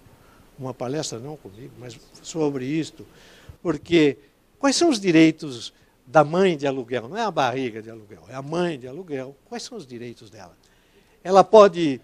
uma 0.58 0.72
palestra, 0.72 1.18
não 1.18 1.36
comigo, 1.36 1.72
mas 1.78 2.00
sobre 2.22 2.64
isto, 2.64 3.06
porque 3.62 4.16
quais 4.58 4.74
são 4.74 4.88
os 4.88 4.98
direitos 4.98 5.70
da 6.10 6.24
mãe 6.24 6.56
de 6.56 6.66
aluguel? 6.66 7.06
Não 7.06 7.16
é 7.16 7.22
a 7.22 7.30
barriga 7.30 7.82
de 7.82 7.90
aluguel, 7.90 8.24
é 8.28 8.34
a 8.34 8.40
mãe 8.40 8.78
de 8.78 8.88
aluguel. 8.88 9.36
Quais 9.44 9.62
são 9.62 9.76
os 9.76 9.86
direitos 9.86 10.30
dela? 10.30 10.56
Ela 11.22 11.44
pode 11.44 12.00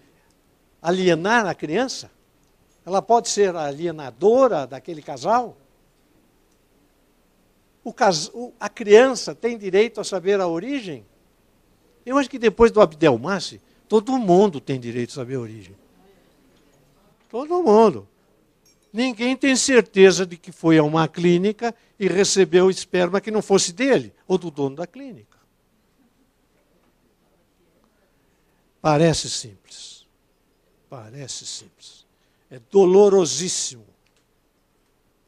alienar 0.79 1.47
a 1.47 1.55
criança? 1.55 2.11
Ela 2.85 3.01
pode 3.01 3.29
ser 3.29 3.55
alienadora 3.55 4.67
daquele 4.67 5.01
casal? 5.01 5.57
O 7.83 7.91
cas... 7.91 8.31
A 8.59 8.69
criança 8.69 9.33
tem 9.33 9.57
direito 9.57 9.99
a 9.99 10.03
saber 10.03 10.39
a 10.39 10.47
origem? 10.47 11.03
Eu 12.05 12.19
acho 12.19 12.29
que 12.29 12.37
depois 12.37 12.71
do 12.71 12.81
Abdelmaci, 12.81 13.59
todo 13.89 14.15
mundo 14.19 14.61
tem 14.61 14.79
direito 14.79 15.09
a 15.09 15.13
saber 15.15 15.35
a 15.35 15.39
origem. 15.39 15.75
Todo 17.27 17.63
mundo. 17.63 18.07
Ninguém 18.95 19.35
tem 19.35 19.57
certeza 19.57 20.25
de 20.25 20.37
que 20.37 20.53
foi 20.53 20.77
a 20.77 20.83
uma 20.83 21.05
clínica 21.05 21.75
e 21.99 22.07
recebeu 22.07 22.69
esperma 22.69 23.19
que 23.19 23.29
não 23.29 23.41
fosse 23.41 23.73
dele 23.73 24.13
ou 24.25 24.37
do 24.37 24.49
dono 24.49 24.77
da 24.77 24.87
clínica. 24.87 25.37
Parece 28.81 29.29
simples. 29.29 30.07
Parece 30.89 31.45
simples. 31.45 32.05
É 32.49 32.57
dolorosíssimo. 32.71 33.85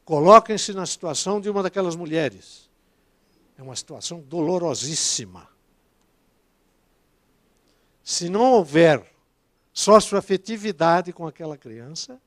Coloquem-se 0.02 0.72
na 0.72 0.86
situação 0.86 1.38
de 1.38 1.50
uma 1.50 1.62
daquelas 1.62 1.94
mulheres. 1.94 2.70
É 3.58 3.62
uma 3.62 3.76
situação 3.76 4.20
dolorosíssima. 4.20 5.46
Se 8.02 8.30
não 8.30 8.52
houver 8.54 9.04
sócio-afetividade 9.74 11.12
com 11.12 11.26
aquela 11.26 11.58
criança, 11.58 12.18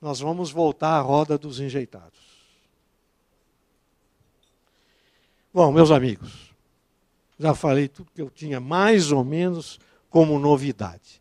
nós 0.00 0.20
vamos 0.20 0.50
voltar 0.50 0.98
à 0.98 1.00
roda 1.00 1.36
dos 1.36 1.60
enjeitados. 1.60 2.18
Bom, 5.52 5.70
meus 5.72 5.90
amigos, 5.90 6.54
já 7.38 7.54
falei 7.54 7.88
tudo 7.88 8.12
que 8.12 8.22
eu 8.22 8.30
tinha 8.30 8.60
mais 8.60 9.10
ou 9.10 9.24
menos 9.24 9.80
como 10.08 10.38
novidade. 10.38 11.19